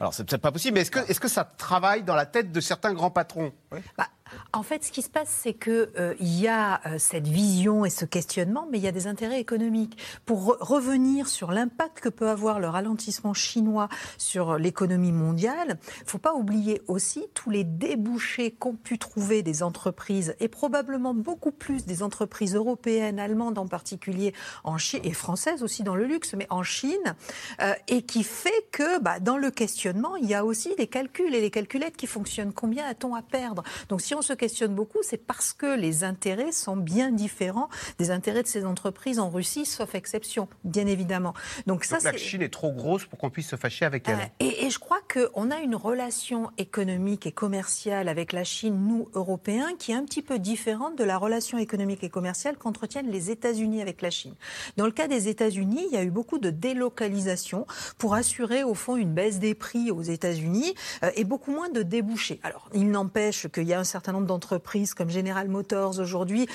[0.00, 2.50] Alors, c'est peut-être pas possible, mais est-ce que, est que ça travaille dans la tête
[2.50, 3.52] de certains grands patrons?
[3.96, 4.08] Bah,
[4.52, 7.90] en fait, ce qui se passe, c'est qu'il euh, y a euh, cette vision et
[7.90, 9.98] ce questionnement, mais il y a des intérêts économiques.
[10.26, 16.08] Pour revenir sur l'impact que peut avoir le ralentissement chinois sur l'économie mondiale, il ne
[16.08, 21.52] faut pas oublier aussi tous les débouchés qu'ont pu trouver des entreprises, et probablement beaucoup
[21.52, 26.34] plus des entreprises européennes, allemandes en particulier, en Chine, et françaises aussi dans le luxe,
[26.34, 27.16] mais en Chine,
[27.60, 31.34] euh, et qui fait que bah, dans le questionnement, il y a aussi des calculs
[31.34, 32.52] et les calculettes qui fonctionnent.
[32.52, 33.62] Combien a-t-on à perdre?
[33.88, 37.68] Donc si on se questionne beaucoup, c'est parce que les intérêts sont bien différents
[37.98, 41.34] des intérêts de ces entreprises en Russie, sauf exception, bien évidemment.
[41.66, 44.18] Donc, ça, la Chine est trop grosse pour qu'on puisse se fâcher avec elle.
[44.42, 49.08] Euh, et, je crois qu'on a une relation économique et commerciale avec la Chine, nous,
[49.14, 53.30] Européens, qui est un petit peu différente de la relation économique et commerciale qu'entretiennent les
[53.30, 54.34] États-Unis avec la Chine.
[54.76, 57.66] Dans le cas des États-Unis, il y a eu beaucoup de délocalisation
[57.98, 61.82] pour assurer, au fond, une baisse des prix aux États-Unis euh, et beaucoup moins de
[61.82, 62.40] débouchés.
[62.42, 66.48] Alors, il n'empêche qu'il y a un certain nombre d'entreprises comme General Motors aujourd'hui,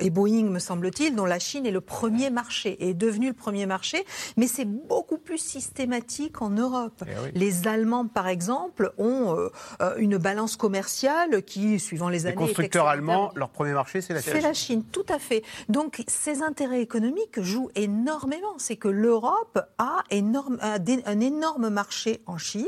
[0.00, 3.64] et Boeing, me semble-t-il, dont la Chine est le premier marché, est devenu le premier
[3.64, 4.04] marché,
[4.36, 7.02] mais c'est beaucoup plus systématique en Europe.
[7.06, 9.48] Eh les Allemands, par exemple, ont euh,
[9.80, 12.36] euh, une balance commerciale qui, suivant les années...
[12.36, 14.32] Les constructeurs allemands, leur premier marché, c'est la Chine.
[14.34, 15.42] C'est la Chine, tout à fait.
[15.68, 18.54] Donc, ces intérêts économiques jouent énormément.
[18.58, 22.66] C'est que l'Europe a énorme, un énorme marché en Chine,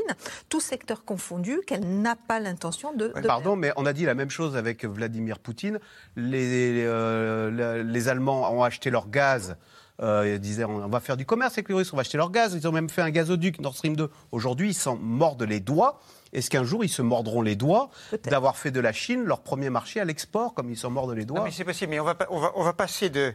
[0.49, 3.27] tout secteur confondu, qu'elle n'a pas l'intention de, de...
[3.27, 5.79] Pardon, mais on a dit la même chose avec Vladimir Poutine.
[6.15, 9.55] Les, euh, les Allemands ont acheté leur gaz.
[10.01, 12.31] Euh, ils disaient on va faire du commerce avec les Russes, on va acheter leur
[12.31, 12.53] gaz.
[12.55, 14.09] Ils ont même fait un gazoduc Nord Stream 2.
[14.31, 15.99] Aujourd'hui, ils s'en mordent les doigts.
[16.33, 17.91] Est-ce qu'un jour, ils se mordront les doigts
[18.23, 21.25] d'avoir fait de la Chine leur premier marché à l'export, comme ils s'en mordent les
[21.25, 23.33] doigts mais C'est possible, mais on va, on va, on va passer de,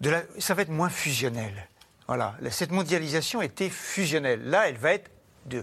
[0.00, 1.68] de la, Ça va être moins fusionnel.
[2.08, 2.34] Voilà.
[2.50, 4.42] Cette mondialisation était fusionnelle.
[4.44, 5.10] Là, elle va être
[5.46, 5.62] de, euh,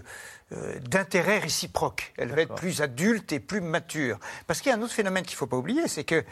[0.80, 2.12] d'intérêt réciproque.
[2.16, 4.18] Elle va être plus adulte et plus mature.
[4.46, 6.24] Parce qu'il y a un autre phénomène qu'il ne faut pas oublier, c'est que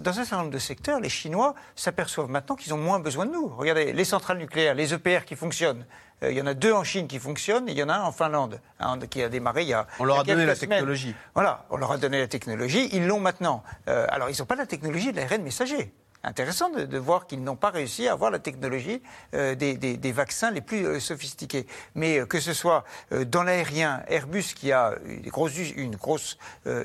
[0.00, 3.32] dans un certain nombre de secteurs, les Chinois s'aperçoivent maintenant qu'ils ont moins besoin de
[3.32, 3.48] nous.
[3.48, 5.84] Regardez, les centrales nucléaires, les EPR qui fonctionnent.
[6.22, 7.94] Euh, il y en a deux en Chine qui fonctionnent et il y en a
[7.94, 9.86] un en Finlande, hein, qui a démarré il y a.
[9.98, 11.14] On leur a donné la technologie.
[11.34, 12.88] Voilà, on leur a donné la technologie.
[12.92, 13.62] Ils l'ont maintenant.
[13.88, 15.92] Euh, alors, ils n'ont pas la technologie de l'ARN messager
[16.22, 19.02] intéressant de, voir qu'ils n'ont pas réussi à avoir la technologie
[19.34, 21.66] euh, des, vaccins les plus euh, sophistiqués.
[21.94, 22.84] Mais euh, que ce soit
[23.26, 26.38] dans l'aérien, Airbus qui a une grosse, une grosse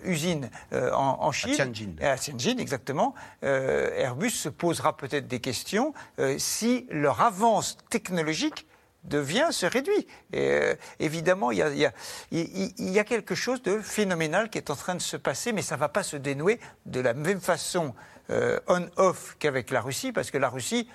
[0.03, 5.93] usine en, Chine, à Tianjin, à Tianjin exactement, Airbus se posera peut-être des questions
[6.37, 8.65] si leur avance technologique
[9.05, 10.07] devient, se réduit.
[10.33, 11.91] Et, évidemment, il y, a,
[12.31, 15.51] il, il y, a, quelque chose de phénoménal qui est en train de se passer,
[15.51, 17.93] mais ça ne va pas se dénouer de la même façon
[18.29, 20.89] euh, on-off qu'avec la Russie, parce que la Russie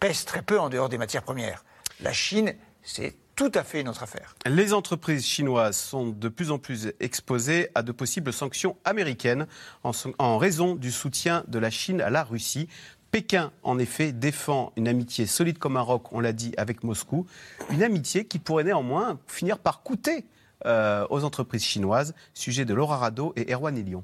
[0.00, 1.64] pèse très peu en dehors des matières premières.
[2.00, 4.34] La Chine, c'est tout à fait une autre affaire.
[4.46, 9.46] Les entreprises chinoises sont de plus en plus exposées à de possibles sanctions américaines
[9.82, 12.68] en, raison du soutien de la Chine à la Russie.
[13.14, 17.26] Pékin, en effet, défend une amitié solide comme un roc, on l'a dit, avec Moscou.
[17.70, 20.24] Une amitié qui pourrait néanmoins finir par coûter
[20.66, 22.12] euh, aux entreprises chinoises.
[22.32, 24.02] Sujet de Laura Rado et Erwan Elion.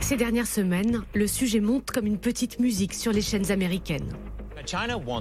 [0.00, 4.16] Ces dernières semaines, le sujet monte comme une petite musique sur les chaînes américaines.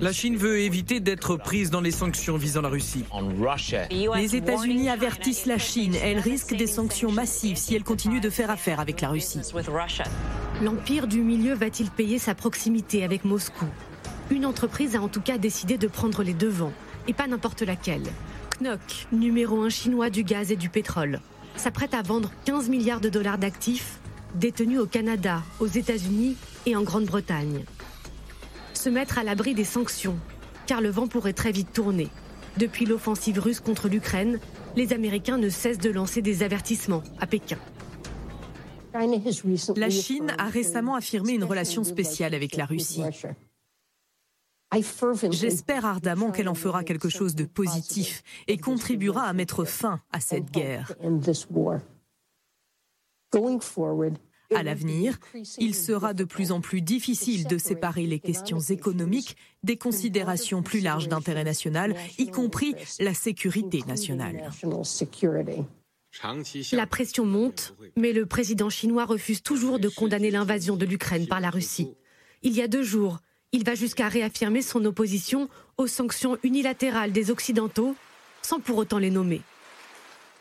[0.02, 3.06] La Chine veut éviter d'être prise dans les sanctions visant la Russie.
[3.92, 5.96] Les États-Unis avertissent la Chine.
[6.02, 9.42] Elle risque des sanctions massives si elle continue de faire affaire avec la Russie.
[10.64, 13.66] L'empire du milieu va-t-il payer sa proximité avec Moscou?
[14.32, 16.74] Une entreprise a en tout cas décidé de prendre les devants,
[17.08, 18.04] et pas n'importe laquelle.
[18.60, 21.20] Knock, numéro un chinois du gaz et du pétrole.
[21.56, 24.00] s'apprête à vendre 15 milliards de dollars d'actifs
[24.36, 26.36] détenus au Canada, aux États-Unis
[26.66, 27.64] et en Grande-Bretagne.
[28.86, 30.16] Se mettre à l'abri des sanctions,
[30.68, 32.08] car le vent pourrait très vite tourner.
[32.58, 34.40] Depuis l'offensive russe contre l'Ukraine,
[34.76, 37.58] les Américains ne cessent de lancer des avertissements à Pékin.
[38.94, 43.02] La Chine a récemment affirmé une relation spéciale avec la Russie.
[45.32, 50.20] J'espère ardemment qu'elle en fera quelque chose de positif et contribuera à mettre fin à
[50.20, 50.94] cette guerre.
[54.54, 55.18] À l'avenir,
[55.58, 60.82] il sera de plus en plus difficile de séparer les questions économiques des considérations plus
[60.82, 64.52] larges d'intérêt national, y compris la sécurité nationale.
[66.72, 71.40] La pression monte, mais le président chinois refuse toujours de condamner l'invasion de l'Ukraine par
[71.40, 71.90] la Russie.
[72.44, 73.20] Il y a deux jours,
[73.52, 77.96] il va jusqu'à réaffirmer son opposition aux sanctions unilatérales des Occidentaux,
[78.42, 79.42] sans pour autant les nommer.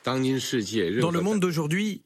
[0.04, 2.02] Dans le monde d'aujourd'hui,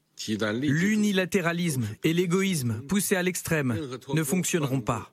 [0.61, 3.77] l'unilatéralisme et l'égoïsme poussés à l'extrême
[4.13, 5.11] ne fonctionneront pas.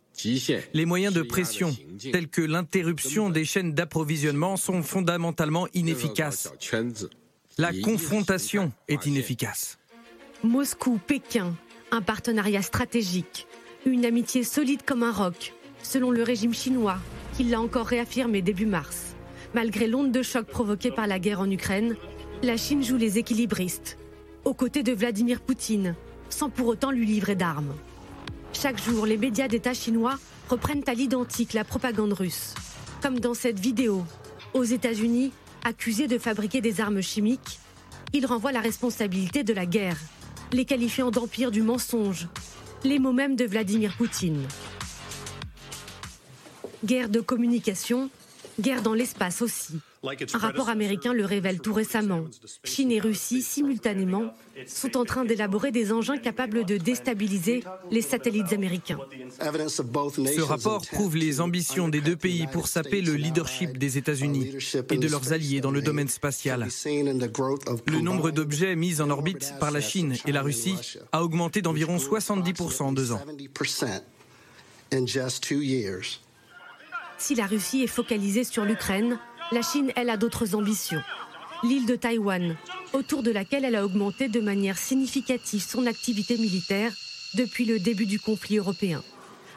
[0.72, 1.76] Les moyens de pression,
[2.12, 6.52] tels que l'interruption des chaînes d'approvisionnement, sont fondamentalement inefficaces.
[7.58, 9.78] La confrontation est inefficace.
[10.42, 11.54] Moscou-Pékin,
[11.90, 13.46] un partenariat stratégique,
[13.84, 16.98] une amitié solide comme un roc, selon le régime chinois,
[17.36, 19.14] qui l'a encore réaffirmé début mars.
[19.54, 21.96] Malgré l'onde de choc provoquée par la guerre en Ukraine,
[22.42, 23.96] la Chine joue les équilibristes,
[24.46, 25.96] aux côtés de Vladimir Poutine,
[26.30, 27.74] sans pour autant lui livrer d'armes.
[28.52, 32.54] Chaque jour, les médias d'État chinois reprennent à l'identique la propagande russe.
[33.02, 34.04] Comme dans cette vidéo,
[34.54, 35.32] aux États-Unis,
[35.64, 37.58] accusés de fabriquer des armes chimiques,
[38.12, 39.98] ils renvoient la responsabilité de la guerre,
[40.52, 42.28] les qualifiant d'empire du mensonge,
[42.84, 44.46] les mots mêmes de Vladimir Poutine.
[46.84, 48.10] Guerre de communication,
[48.60, 49.80] guerre dans l'espace aussi.
[50.34, 52.24] Un rapport américain le révèle tout récemment.
[52.64, 54.32] Chine et Russie, simultanément,
[54.66, 58.98] sont en train d'élaborer des engins capables de déstabiliser les satellites américains.
[59.40, 64.56] Ce rapport prouve les ambitions des deux pays pour saper le leadership des États-Unis
[64.90, 66.68] et de leurs alliés dans le domaine spatial.
[66.84, 70.76] Le nombre d'objets mis en orbite par la Chine et la Russie
[71.12, 73.22] a augmenté d'environ 70% en deux ans.
[77.18, 79.18] Si la Russie est focalisée sur l'Ukraine,
[79.52, 81.00] la Chine, elle, a d'autres ambitions.
[81.62, 82.56] L'île de Taïwan,
[82.92, 86.92] autour de laquelle elle a augmenté de manière significative son activité militaire
[87.34, 89.02] depuis le début du conflit européen.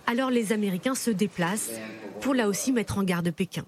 [0.07, 1.71] Alors les Américains se déplacent
[2.21, 3.63] pour là aussi mettre en garde Pékin.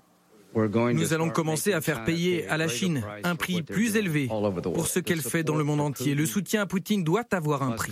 [0.53, 4.99] Nous allons commencer à faire payer à la Chine un prix plus élevé pour ce
[4.99, 6.13] qu'elle fait dans le monde entier.
[6.13, 7.91] Le soutien à Poutine doit avoir un prix.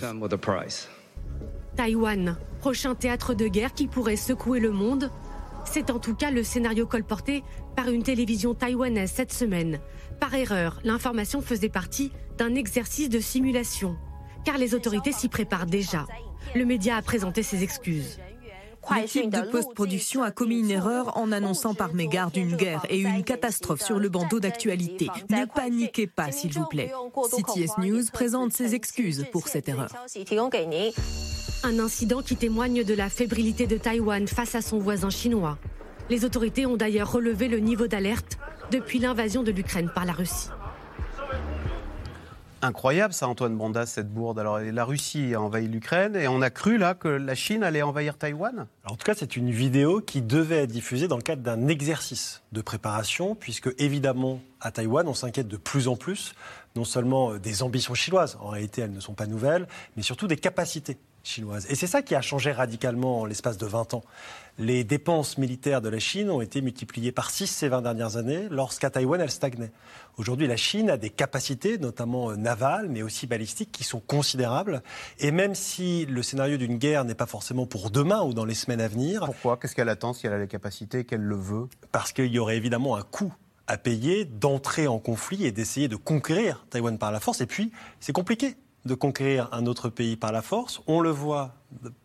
[1.76, 5.10] Taïwan, prochain théâtre de guerre qui pourrait secouer le monde
[5.64, 7.42] c'est en tout cas le scénario colporté
[7.76, 9.80] par une télévision taïwanaise cette semaine.
[10.18, 13.96] Par erreur, l'information faisait partie d'un exercice de simulation,
[14.44, 16.06] car les autorités s'y préparent déjà.
[16.54, 18.18] Le média a présenté ses excuses.
[18.94, 23.22] L'équipe de post-production a commis une erreur en annonçant par mégarde une guerre et une
[23.22, 25.08] catastrophe sur le bandeau d'actualité.
[25.28, 26.92] Ne paniquez pas, s'il vous plaît.
[27.14, 29.90] CTS News présente ses excuses pour cette erreur.
[31.62, 35.58] Un incident qui témoigne de la fébrilité de Taïwan face à son voisin chinois.
[36.08, 38.38] Les autorités ont d'ailleurs relevé le niveau d'alerte
[38.72, 40.48] depuis l'invasion de l'Ukraine par la Russie.
[42.62, 44.38] Incroyable ça, Antoine Bondas, cette bourde.
[44.38, 47.82] Alors, la Russie a envahi l'Ukraine et on a cru là que la Chine allait
[47.82, 48.66] envahir Taïwan?
[48.86, 52.42] En tout cas, c'est une vidéo qui devait être diffusée dans le cadre d'un exercice
[52.52, 56.34] de préparation, puisque évidemment, à Taïwan, on s'inquiète de plus en plus,
[56.76, 60.36] non seulement des ambitions chinoises, en réalité elles ne sont pas nouvelles, mais surtout des
[60.36, 61.66] capacités chinoise.
[61.70, 64.02] Et c'est ça qui a changé radicalement en l'espace de 20 ans.
[64.58, 68.46] Les dépenses militaires de la Chine ont été multipliées par 6 ces 20 dernières années,
[68.50, 69.72] lorsqu'à Taïwan, elles stagnaient.
[70.18, 74.82] Aujourd'hui, la Chine a des capacités, notamment euh, navales, mais aussi balistiques, qui sont considérables.
[75.18, 78.54] Et même si le scénario d'une guerre n'est pas forcément pour demain ou dans les
[78.54, 79.24] semaines à venir.
[79.24, 79.56] Pourquoi?
[79.56, 81.68] Qu'est-ce qu'elle attend si elle a les capacités, qu'elle le veut?
[81.92, 83.32] Parce qu'il y aurait évidemment un coût
[83.66, 87.40] à payer d'entrer en conflit et d'essayer de conquérir Taïwan par la force.
[87.40, 90.80] Et puis, c'est compliqué de conquérir un autre pays par la force.
[90.86, 91.54] On le voit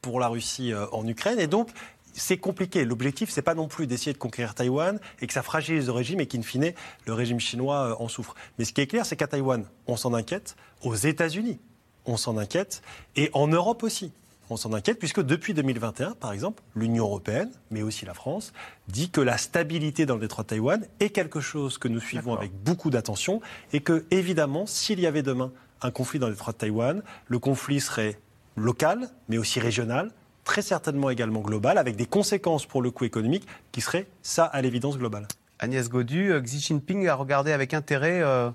[0.01, 1.39] pour la Russie euh, en Ukraine.
[1.39, 1.69] Et donc,
[2.13, 2.85] c'est compliqué.
[2.85, 6.19] L'objectif, c'est pas non plus d'essayer de conquérir Taïwan et que ça fragilise le régime
[6.19, 6.73] et qu'in fine,
[7.05, 8.35] le régime chinois euh, en souffre.
[8.57, 10.55] Mais ce qui est clair, c'est qu'à Taïwan, on s'en inquiète.
[10.83, 11.59] Aux États-Unis,
[12.05, 12.81] on s'en inquiète.
[13.15, 14.11] Et en Europe aussi.
[14.51, 18.53] On s'en inquiète puisque depuis 2021, par exemple, l'Union européenne, mais aussi la France,
[18.87, 22.35] dit que la stabilité dans le détroit de Taïwan est quelque chose que nous suivons
[22.35, 23.41] avec beaucoup d'attention
[23.73, 25.51] et que, évidemment, s'il y avait demain
[25.85, 27.01] un conflit dans les trois de Taïwan.
[27.27, 28.19] Le conflit serait
[28.57, 30.11] local, mais aussi régional,
[30.43, 34.61] très certainement également global, avec des conséquences pour le coût économique qui seraient, ça, à
[34.61, 35.27] l'évidence, global.
[35.59, 38.49] Agnès Godu, euh, Xi Jinping a regardé avec intérêt euh,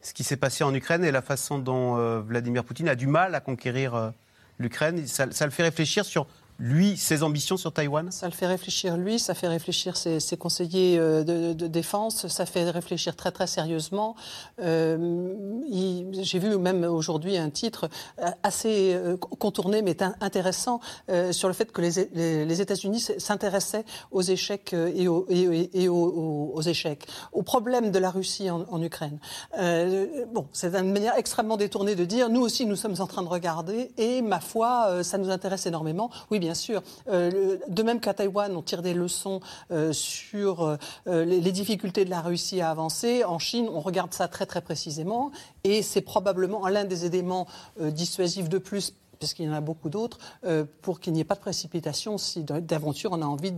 [0.00, 3.06] ce qui s'est passé en Ukraine et la façon dont euh, Vladimir Poutine a du
[3.06, 4.12] mal à conquérir
[4.58, 5.06] l'Ukraine.
[5.06, 6.26] Ça, le fait réfléchir sur
[6.60, 8.10] lui, ses ambitions sur Taïwan?
[8.12, 12.70] Ça le fait réfléchir lui, ça fait réfléchir ses, conseillers euh, de, défense, ça fait
[12.70, 14.14] réfléchir très très sérieusement.
[14.62, 15.34] Euh,
[16.20, 17.88] J'ai vu même aujourd'hui un titre
[18.42, 19.00] assez
[19.38, 25.26] contourné mais intéressant euh, sur le fait que les, États-Unis s'intéressaient aux échecs et, aux,
[25.28, 29.18] et, aux, aux, échecs, de la Russie en, Ukraine.
[29.58, 33.22] Euh, bon, c'est une manière extrêmement détournée de dire nous aussi nous sommes en train
[33.22, 36.10] de regarder et ma foi euh, ça nous intéresse énormément.
[36.30, 36.82] Oui, bien bien sûr.
[37.06, 39.40] Euh, de même qu'à Taïwan, on tire des leçons
[39.70, 40.64] euh, sur
[41.06, 43.22] euh, les, les, difficultés de la Russie à avancer.
[43.22, 45.30] En Chine, on regarde ça très très précisément.
[45.62, 47.46] Et c'est probablement l'un des éléments
[47.78, 50.16] dissuasifs de plus puisqu'il y en a beaucoup d'autres,
[50.80, 53.52] pour qu'il n'y ait pas de précipitation si d'aventure on a envie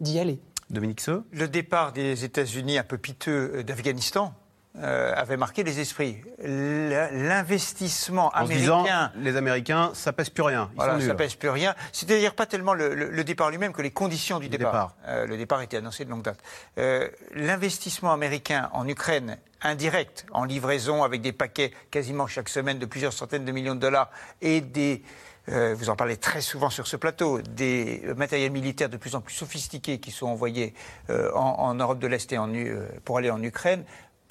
[0.00, 0.40] d'y aller.
[0.70, 4.34] Dominique Seux Le départ des États-Unis un peu piteux d'Afghanistan,
[4.82, 6.20] euh, avait marqué les esprits.
[6.42, 8.60] L'investissement américain.
[8.60, 8.84] Disant,
[9.16, 10.68] les Américains, ça pèse plus rien.
[10.72, 11.74] Ils voilà, sont ça pèse plus rien.
[11.92, 14.72] C'est-à-dire pas tellement le, le, le départ lui-même que les conditions du le départ.
[14.72, 14.94] départ.
[15.08, 16.40] Euh, le départ était annoncé de longue date.
[16.78, 22.86] Euh, L'investissement américain en Ukraine indirect, en livraison avec des paquets quasiment chaque semaine de
[22.86, 24.10] plusieurs centaines de millions de dollars
[24.42, 25.02] et des
[25.50, 29.20] euh, vous en parlez très souvent sur ce plateau, des matériels militaires de plus en
[29.20, 30.74] plus sophistiqués qui sont envoyés
[31.10, 33.84] euh, en, en, Europe de l'Est et en, euh, pour aller en Ukraine,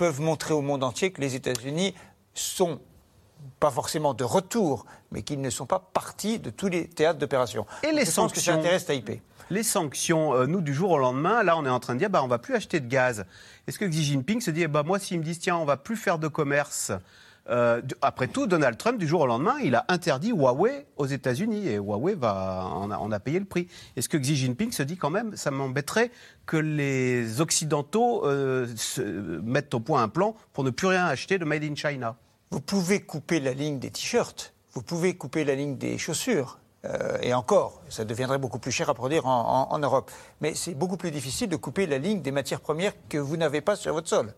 [0.03, 1.95] peuvent montrer au monde entier que les États-Unis
[2.33, 2.81] sont
[3.61, 7.65] pas forcément de retour, mais qu'ils ne sont pas partis de tous les théâtres d'opération.
[7.83, 9.21] Et les Je sanctions pense que ça intéresse Taipei.
[9.49, 12.09] Les sanctions, euh, nous, du jour au lendemain, là, on est en train de dire,
[12.09, 13.23] bah, on va plus acheter de gaz.
[13.65, 15.95] Est-ce que Xi Jinping se dit, bah, moi, s'ils me disent, tiens, on va plus
[15.95, 16.91] faire de commerce
[17.49, 21.67] euh, après tout, Donald Trump, du jour au lendemain, il a interdit Huawei aux États-Unis
[21.67, 23.67] et Huawei va, en a, payé le prix.
[23.95, 26.11] Est-ce que Xi Jinping se dit quand même, ça m'embêterait
[26.45, 28.67] que les Occidentaux euh,
[29.43, 32.15] mettent au point un plan pour ne plus rien acheter de Made in China?
[32.51, 36.59] Vous pouvez couper la ligne des t-shirts, vous pouvez couper la ligne des chaussures.
[36.85, 40.11] Euh, et encore, ça deviendrait beaucoup plus cher à produire en Europe.
[40.41, 43.61] Mais c'est beaucoup plus difficile de couper la ligne des matières premières que vous n'avez
[43.61, 44.33] pas sur votre sol.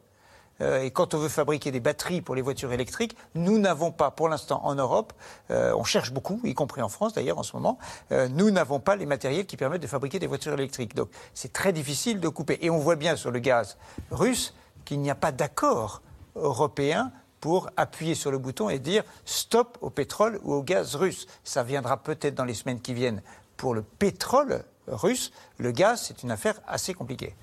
[0.61, 4.11] Euh, et quand on veut fabriquer des batteries pour les voitures électriques, nous n'avons pas,
[4.11, 5.13] pour l'instant, en Europe,
[5.51, 7.77] euh, on cherche beaucoup, y compris en France d'ailleurs en ce moment,
[8.11, 10.95] euh, nous n'avons pas les matériels qui permettent de fabriquer des voitures électriques.
[10.95, 12.57] Donc c'est très difficile de couper.
[12.61, 13.77] Et on voit bien sur le gaz
[14.11, 14.53] russe
[14.85, 16.01] qu'il n'y a pas d'accord
[16.35, 21.27] européen pour appuyer sur le bouton et dire stop au pétrole ou au gaz russe.
[21.43, 23.21] Ça viendra peut-être dans les semaines qui viennent.
[23.57, 27.35] Pour le pétrole russe, le gaz, c'est une affaire assez compliquée.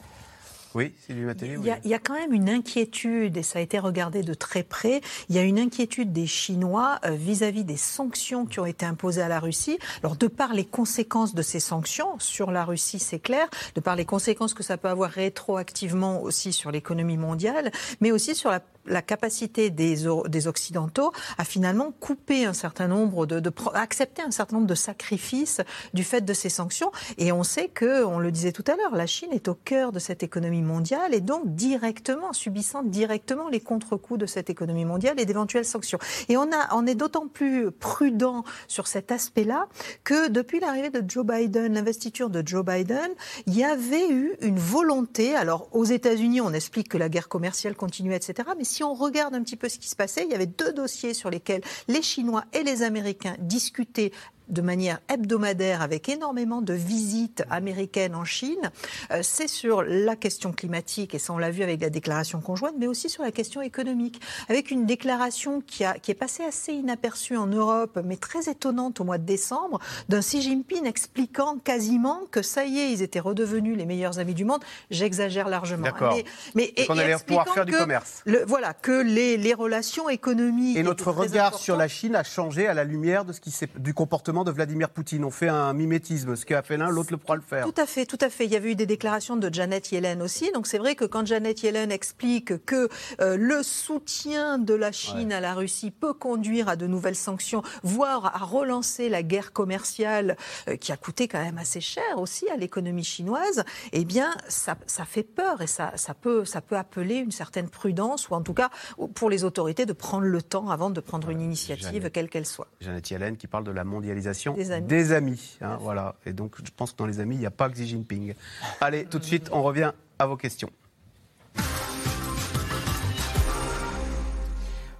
[0.74, 1.22] Oui, Sylvie.
[1.42, 4.62] Il, il y, a quand même une inquiétude, et ça a été regardé de très
[4.62, 8.86] près, il y a une inquiétude des Chinois vis-à-vis -vis des sanctions qui ont été
[8.86, 9.78] imposées à la Russie.
[10.02, 13.96] Alors, de par les conséquences de ces sanctions sur la Russie, c'est clair, de par
[13.96, 17.70] les conséquences que ça peut avoir rétroactivement aussi sur l'économie mondiale,
[18.00, 19.96] mais aussi sur la la capacité des,
[20.28, 24.74] des, Occidentaux à finalement couper un certain nombre de, de, accepter un certain nombre de
[24.74, 25.60] sacrifices
[25.94, 26.90] du fait de ces sanctions.
[27.18, 29.92] Et on sait que, on le disait tout à l'heure, la Chine est au cœur
[29.92, 35.20] de cette économie mondiale et donc directement, subissant directement les contre-coups de cette économie mondiale
[35.20, 35.98] et d'éventuelles sanctions.
[36.28, 39.68] Et on, a, on est d'autant plus prudent sur cet aspect-là
[40.04, 43.10] que depuis l'arrivée de Joe Biden, l'investiture de Joe Biden,
[43.46, 47.74] il y avait eu une volonté, alors aux États-Unis, on explique que la guerre commerciale
[47.74, 50.46] continuait, etc., si on regarde un petit peu ce qui se passait, il y avait
[50.46, 54.12] deux dossiers sur lesquels les Chinois et les Américains discutaient
[54.52, 58.70] de manière hebdomadaire avec énormément de visites américaines en Chine,
[59.10, 62.74] euh, c'est sur la question climatique, et ça on l'a vu avec la déclaration conjointe,
[62.78, 66.72] mais aussi sur la question économique, avec une déclaration qui, a, qui est passée assez
[66.72, 69.78] inaperçue en Europe, mais très étonnante au mois de décembre,
[70.08, 74.34] d'un Xi Jinping expliquant quasiment que ça y est, ils étaient redevenus les meilleurs amis
[74.34, 74.60] du monde.
[74.90, 75.84] J'exagère largement.
[75.84, 76.14] D'accord.
[76.14, 76.24] Mais,
[76.54, 78.22] mais et, allait pouvoir faire du commerce.
[78.26, 80.76] Le, voilà, que les, les relations économiques.
[80.76, 83.94] Et notre regard sur la Chine a changé à la lumière de ce qui du
[83.94, 85.24] comportement de Vladimir Poutine.
[85.24, 86.36] On fait un mimétisme.
[86.36, 87.64] Ce qu'a fait l'un, l'autre le pourra le faire.
[87.64, 88.44] Tout à fait, tout à fait.
[88.44, 90.50] Il y avait eu des déclarations de Janet Yellen aussi.
[90.52, 92.88] Donc c'est vrai que quand Janet Yellen explique que
[93.20, 95.34] euh, le soutien de la Chine ouais.
[95.34, 100.36] à la Russie peut conduire à de nouvelles sanctions, voire à relancer la guerre commerciale
[100.68, 104.76] euh, qui a coûté quand même assez cher aussi à l'économie chinoise, eh bien ça,
[104.86, 108.42] ça fait peur et ça, ça, peut, ça peut appeler une certaine prudence ou en
[108.42, 108.70] tout cas
[109.14, 112.68] pour les autorités de prendre le temps avant de prendre une initiative, quelle qu'elle soit.
[112.80, 114.86] Janet Yellen qui parle de la mondialisation des amis.
[114.86, 116.14] Des amis hein, voilà.
[116.26, 118.34] Et donc, je pense que dans les amis, il n'y a pas Xi Jinping.
[118.80, 120.70] Allez, tout de suite, on revient à vos questions.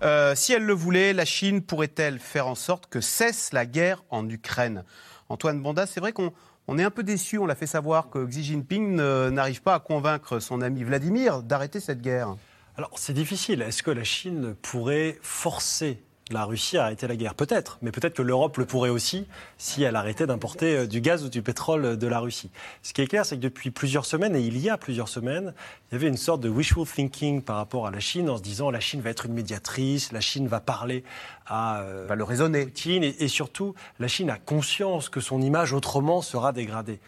[0.02, 4.02] Euh, si elle le voulait, la Chine pourrait-elle faire en sorte que cesse la guerre
[4.10, 4.84] en Ukraine?
[5.28, 6.32] Antoine Bonda, c'est vrai qu'on
[6.66, 9.80] on est un peu déçu, on l'a fait savoir, que Xi Jinping n'arrive pas à
[9.80, 12.36] convaincre son ami Vladimir d'arrêter cette guerre.
[12.76, 13.62] Alors c'est difficile.
[13.62, 16.02] Est-ce que la Chine pourrait forcer
[16.32, 17.34] la Russie a arrêté la guerre.
[17.34, 19.26] Peut-être, mais peut-être que l'Europe le pourrait aussi
[19.58, 22.50] si elle arrêtait d'importer euh, du gaz ou du pétrole de la Russie.
[22.82, 25.54] Ce qui est clair, c'est que depuis plusieurs semaines, et il y a plusieurs semaines,
[25.90, 28.42] il y avait une sorte de wishful thinking par rapport à la Chine en se
[28.42, 31.04] disant la Chine va être une médiatrice, la Chine va parler
[31.46, 32.66] à euh, va le raisonner.
[32.66, 37.00] Poutine, et, et surtout, la Chine a conscience que son image autrement sera dégradée.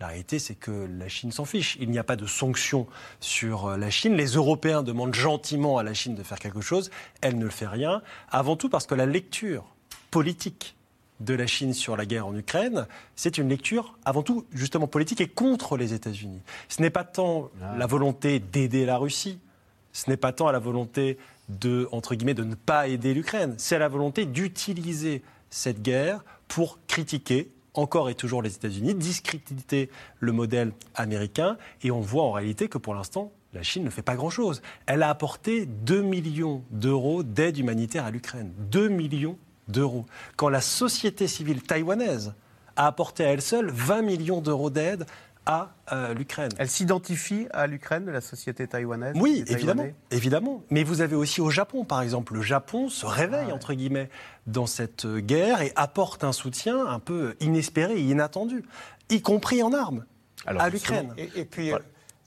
[0.00, 1.76] La réalité, c'est que la Chine s'en fiche.
[1.80, 2.86] Il n'y a pas de sanctions
[3.18, 4.14] sur euh, la Chine.
[4.14, 6.90] Les Européens demandent gentiment à la Chine de faire quelque chose.
[7.20, 8.02] Elle ne le fait rien.
[8.30, 9.64] Avant tout parce que la lecture
[10.12, 10.76] politique
[11.18, 12.86] de la Chine sur la guerre en Ukraine,
[13.16, 16.42] c'est une lecture avant tout justement politique et contre les États-Unis.
[16.68, 17.76] Ce n'est pas tant ah.
[17.76, 19.40] la volonté d'aider la Russie,
[19.92, 21.18] ce n'est pas tant la volonté
[21.48, 26.78] de, entre guillemets, de ne pas aider l'Ukraine, c'est la volonté d'utiliser cette guerre pour
[26.86, 31.56] critiquer encore et toujours les États-Unis, discréditer le modèle américain.
[31.82, 34.60] Et on voit en réalité que pour l'instant, la Chine ne fait pas grand-chose.
[34.86, 38.52] Elle a apporté 2 millions d'euros d'aide humanitaire à l'Ukraine.
[38.70, 40.06] 2 millions d'euros.
[40.36, 42.34] Quand la société civile taïwanaise
[42.76, 45.06] a apporté à elle seule 20 millions d'euros d'aide
[45.48, 46.50] à euh, l'Ukraine.
[46.58, 50.62] Elle s'identifie à l'Ukraine, la société taïwanaise Oui, évidemment, évidemment.
[50.70, 52.34] Mais vous avez aussi au Japon, par exemple.
[52.34, 54.10] Le Japon se réveille, ah entre guillemets,
[54.46, 58.62] dans cette guerre et apporte un soutien un peu inespéré et inattendu,
[59.08, 60.04] y compris en armes,
[60.44, 61.14] à l'Ukraine.
[61.16, 61.78] Et, puis, euh,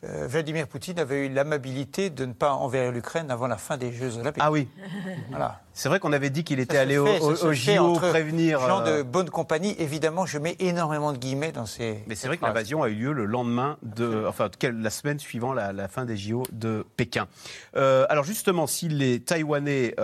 [0.03, 4.17] Vladimir Poutine avait eu l'amabilité de ne pas envers l'Ukraine avant la fin des Jeux
[4.17, 4.41] Olympiques.
[4.43, 4.67] Ah oui.
[5.29, 5.61] voilà.
[5.73, 8.59] C'est vrai qu'on avait dit qu'il était allé au, au, JO prévenir.
[8.59, 12.03] Gens de euh, bonne compagnie, évidemment, je mets énormément de guillemets dans ces.
[12.07, 15.53] Mais c'est vrai que l'invasion a eu lieu le lendemain de, enfin, la semaine suivant
[15.53, 17.27] la, fin des JO de Pékin.
[17.75, 19.95] Euh, alors justement, si les Taïwanais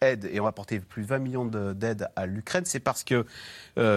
[0.00, 3.26] aident et ont apporté plus de 20 millions d'aide à l'Ukraine, c'est parce que,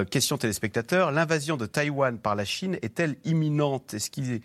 [0.05, 3.93] question téléspectateurs, l'invasion de Taïwan par la Chine est-elle imminente?
[3.93, 4.41] Est-ce qu'il est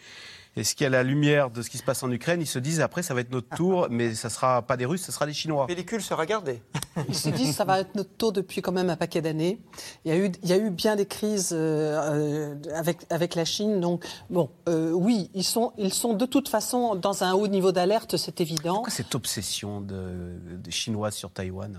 [0.54, 3.02] est-ce qu'à la lumière de ce qui se passe en Ukraine, ils se disent après
[3.02, 5.62] ça va être notre tour, mais ça sera pas des Russes, ça sera des Chinois.
[5.62, 6.62] La pellicule sera gardée.
[7.08, 9.58] Ils se disent ça va être notre tour depuis quand même un paquet d'années.
[10.04, 13.34] Il y a eu, il y a eu bien des crises euh, euh, avec avec
[13.34, 17.32] la Chine, donc bon, euh, oui, ils sont ils sont de toute façon dans un
[17.32, 18.74] haut niveau d'alerte, c'est évident.
[18.74, 21.78] Pourquoi cette obsession de, des Chinois sur Taïwan?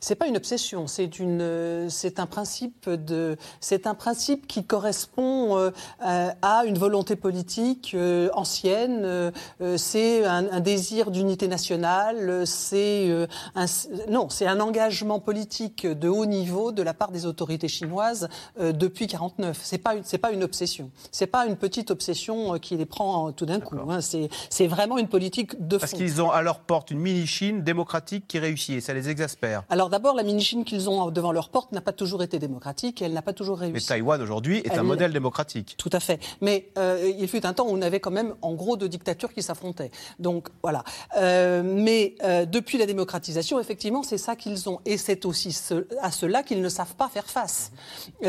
[0.00, 5.58] C'est pas une obsession, c'est une, c'est un principe de, c'est un principe qui correspond
[5.58, 9.02] euh, à une volonté politique euh, ancienne.
[9.04, 9.30] Euh,
[9.76, 12.46] c'est un, désir d'unité nationale.
[12.46, 13.10] C'est
[13.54, 13.66] un,
[14.08, 18.28] non, c'est un engagement politique de haut niveau de la part des autorités chinoises
[18.60, 19.58] depuis 49.
[19.62, 20.90] C'est pas, c'est pas une obsession.
[21.12, 23.76] C'est pas une petite obsession qui les prend tout d'un coup.
[23.88, 24.00] Hein.
[24.00, 25.80] C'est, c'est vraiment une politique de fond.
[25.80, 29.62] Parce qu'ils ont à leur porte une mini-Chine démocratique qui réussit et ça les exaspère.
[29.70, 33.04] Alors d'abord, la mini-Chine qu'ils ont devant leur porte n'a pas toujours été démocratique et
[33.04, 33.72] elle n'a pas toujours réussi.
[33.72, 35.74] Mais Taïwan aujourd'hui est un modèle démocratique.
[35.78, 36.20] Tout à fait.
[36.40, 39.32] Mais euh, il fut un temps où on avait quand même en gros deux dictatures
[39.32, 39.90] qui s'affrontaient.
[40.18, 40.84] Donc voilà.
[41.16, 44.80] Euh, mais euh, depuis la démocratisation, effectivement, c'est ça qu'ils ont.
[44.84, 45.56] Et c'est aussi
[46.00, 47.72] à cela qu'ils ne savent pas faire face.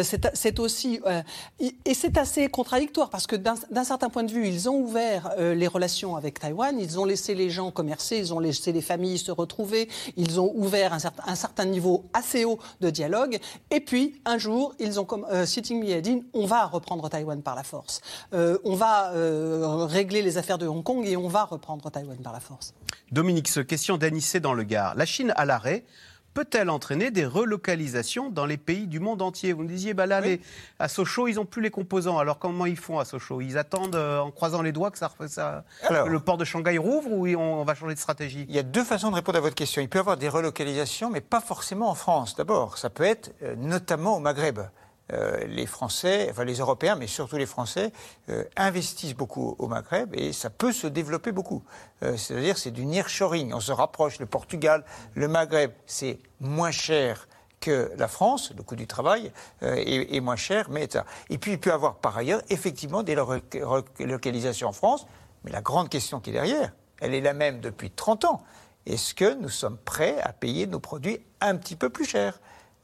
[0.04, 1.00] c'est aussi.
[1.60, 5.68] et c'est assez contradictoire parce que d'un certain point de vue, ils ont ouvert les
[5.68, 9.32] relations avec Taïwan, ils ont laissé les gens commercer, ils ont laissé les familles se
[9.32, 13.40] retrouver, ils ont ouvert un certain, un certain niveau assez haut de dialogue.
[13.72, 17.42] Et puis, un jour, ils ont comme euh, Sitting a dit on va reprendre Taïwan
[17.42, 18.02] par la force.
[18.34, 22.18] Euh, on va euh, régler les affaires de Hong Kong et on va reprendre Taïwan
[22.18, 22.74] par la force.
[23.12, 24.96] Dominique, ce question d'Anissé dans le Gard.
[24.96, 25.86] La Chine à l'arrêt
[26.34, 29.54] peut-elle entraîner des relocalisations dans les pays du monde entier?
[29.54, 30.22] Vous me disiez, bah là,
[30.80, 32.18] à Sochaux, ils n'ont plus les composants.
[32.18, 33.42] Alors comment ils font à Sochaux?
[33.42, 37.12] Ils attendent euh, en croisant les doigts que ça, ça le port de Shanghai rouvre
[37.12, 38.46] ou on, va changer de stratégie?
[38.50, 39.82] Il y a deux façons de répondre à votre question.
[39.82, 42.36] Il peut y avoir des relocalisations, mais pas forcément en France.
[42.36, 44.60] D'abord, ça peut être euh, notamment au Maghreb.
[45.14, 47.92] Euh, les Français, enfin les Européens, mais surtout les Français,
[48.30, 51.64] euh, investissent beaucoup au Maghreb et ça peut se développer beaucoup.
[52.04, 53.54] Euh, c'est-à-dire c'est du nearshoring.
[53.54, 54.20] On se rapproche.
[54.20, 54.84] Le Portugal,
[55.16, 57.28] le Maghreb, c'est moins cher
[57.60, 60.88] que la France, le coût du travail est, moins cher, mais
[61.30, 65.06] Et puis il peut y avoir par ailleurs effectivement des relocalisations en France,
[65.44, 68.44] mais la grande question qui est derrière, elle est la même depuis 30 ans.
[68.86, 72.40] Est-ce que nous sommes prêts à payer nos produits un petit peu plus cher?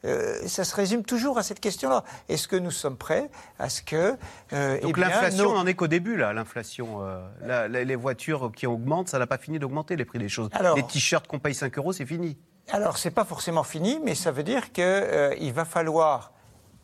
[0.06, 2.04] Euh, ça se résume toujours à cette question-là.
[2.30, 3.30] Est-ce que nous sommes prêts
[3.60, 4.16] à ce que...
[4.54, 7.00] Euh, Donc eh l'inflation, on n'en est qu'au début, là, l'inflation.
[7.02, 10.50] Euh, les voitures qui augmentent, ça n'a pas fini d'augmenter les prix des choses.
[10.76, 12.38] les t-shirts qu'on paye 5 euros, c'est fini.
[12.72, 16.32] Alors, c'est pas forcément fini, mais ça veut dire qu'il va falloir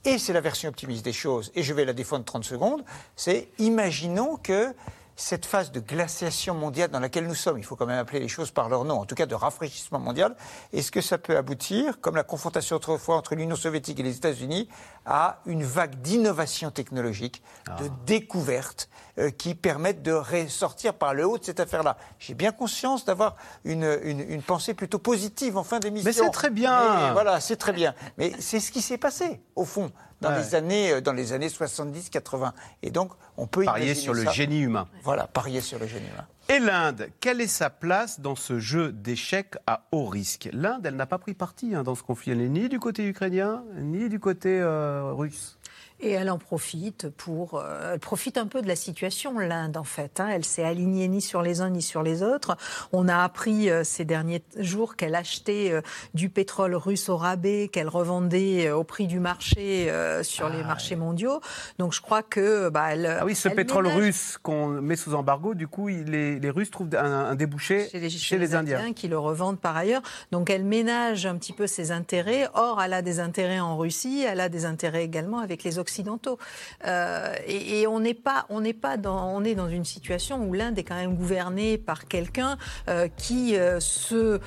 [0.05, 2.83] et c'est la version optimiste des choses, et je vais la défendre 30 secondes,
[3.15, 4.73] c'est imaginons que
[5.21, 8.27] cette phase de glaciation mondiale dans laquelle nous sommes, il faut quand même appeler les
[8.27, 10.35] choses par leur nom, en tout cas de rafraîchissement mondial,
[10.73, 14.67] est-ce que ça peut aboutir, comme la confrontation autrefois entre l'Union soviétique et les États-Unis,
[15.05, 17.75] à une vague d'innovation technologique, ah.
[17.81, 18.89] de découverte,
[19.37, 21.97] qui permettent de ressortir par le haut de cette affaire-là.
[22.19, 23.35] J'ai bien conscience d'avoir
[23.65, 26.07] une, une, pensée plutôt positive en fin d'émission.
[26.07, 27.13] Mais c'est très bien.
[27.13, 27.93] voilà, c'est très bien.
[28.17, 29.91] Mais c'est ce qui s'est passé, au fond
[30.21, 32.51] dans, les années, euh, dans les années 70-80.
[32.83, 34.87] Et donc, on peut parier sur le génie humain.
[35.03, 36.27] Voilà, parier sur le génie humain.
[36.49, 40.49] Et l'Inde, quelle est sa place dans ce jeu d'échecs à haut risque?
[40.53, 42.31] L'Inde, elle n'a pas pris parti hein, dans ce conflit.
[42.31, 45.57] Elle n'est ni du côté ukrainien, ni du côté euh, russe.
[46.03, 47.59] Et elle en profite pour.
[47.59, 50.19] Euh, elle profite un peu de la situation, l'Inde, en fait.
[50.19, 50.29] Hein.
[50.31, 52.57] Elle s'est alignée ni sur les uns ni sur les autres.
[52.91, 55.81] On a appris euh, ces derniers jours qu'elle achetait euh,
[56.15, 59.91] du pétrole russe au rabais, qu'elle revendait au prix du marché
[60.23, 61.39] sur les ah, marchés mondiaux.
[61.77, 62.69] Donc je crois que.
[62.69, 66.49] Bah, elle, ah oui, ce pétrole russe qu'on met sous embargo, du coup, les, les
[66.49, 68.79] Russes trouvent un, débouché chez les, chez les Indiens.
[68.79, 68.93] Indiens.
[68.93, 70.01] qui le revendent par ailleurs.
[70.31, 72.47] Donc elle ménage un petit peu ses intérêts.
[72.55, 75.90] Or, elle a des intérêts en Russie, elle a des intérêts également avec les Occidentaux
[75.91, 76.39] occidentaux.
[76.85, 80.53] Euh, et, on n'est pas, on n'est pas dans, on est dans une situation où
[80.53, 84.39] l'Inde est quand même gouvernée par quelqu'un euh, qui euh, se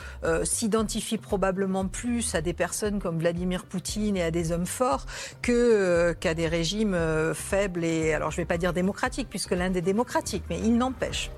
[0.45, 5.07] s'identifie probablement plus à des personnes comme Vladimir Poutine et à des hommes forts
[5.43, 6.97] qu'à des régimes
[7.35, 10.77] faibles et alors je ne vais pas dire démocratiques puisque l'Inde est démocratique, mais il
[10.79, 11.31] n'empêche.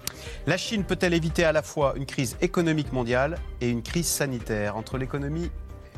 [0.47, 4.77] La Chine peut-elle éviter à la fois une crise économique mondiale et une crise sanitaire
[4.77, 5.51] entre l'économie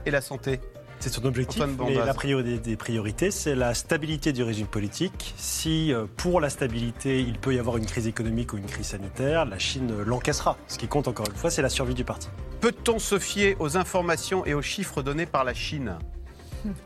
[0.06, 0.60] et la santé?
[1.00, 5.34] C'est son objectif, mais la priorité des priorités, c'est la stabilité du régime politique.
[5.36, 8.88] Si euh, pour la stabilité, il peut y avoir une crise économique ou une crise
[8.88, 10.56] sanitaire, la Chine l'encaissera.
[10.66, 12.28] Ce qui compte encore une fois, c'est la survie du parti.
[12.60, 15.98] Peut-on se fier aux informations et aux chiffres donnés par la Chine?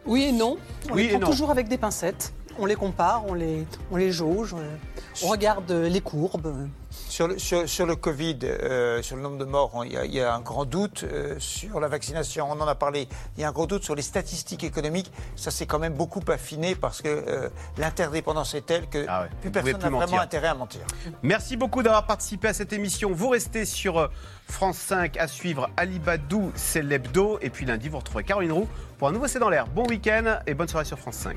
[0.05, 0.59] Oui et non.
[0.91, 2.35] On oui les prend toujours avec des pincettes.
[2.59, 4.55] On les compare, on les, on les jauge,
[5.23, 6.69] on regarde les courbes.
[6.91, 10.41] Sur le, sur, le Covid, euh, sur le nombre de morts, il y, a un
[10.41, 11.05] grand doute.
[11.05, 13.09] Euh, sur la vaccination, on en a parlé.
[13.37, 15.11] Il y a un gros doute sur les statistiques économiques.
[15.37, 17.49] Ça s'est quand même beaucoup affiné parce que euh,
[17.79, 20.83] l'interdépendance est telle que ah plus personne n'a vraiment intérêt à mentir.
[21.23, 23.11] Merci beaucoup d'avoir participé à cette émission.
[23.13, 24.11] Vous restez sur
[24.49, 27.39] France 5 à suivre Alibadou, c'est l'hebdo.
[27.41, 29.67] Et puis lundi, vous retrouverez Caroline Roux pour un nouveau C'est dans l'air.
[29.67, 31.37] Bon week-end et bonne soirée sur France 5.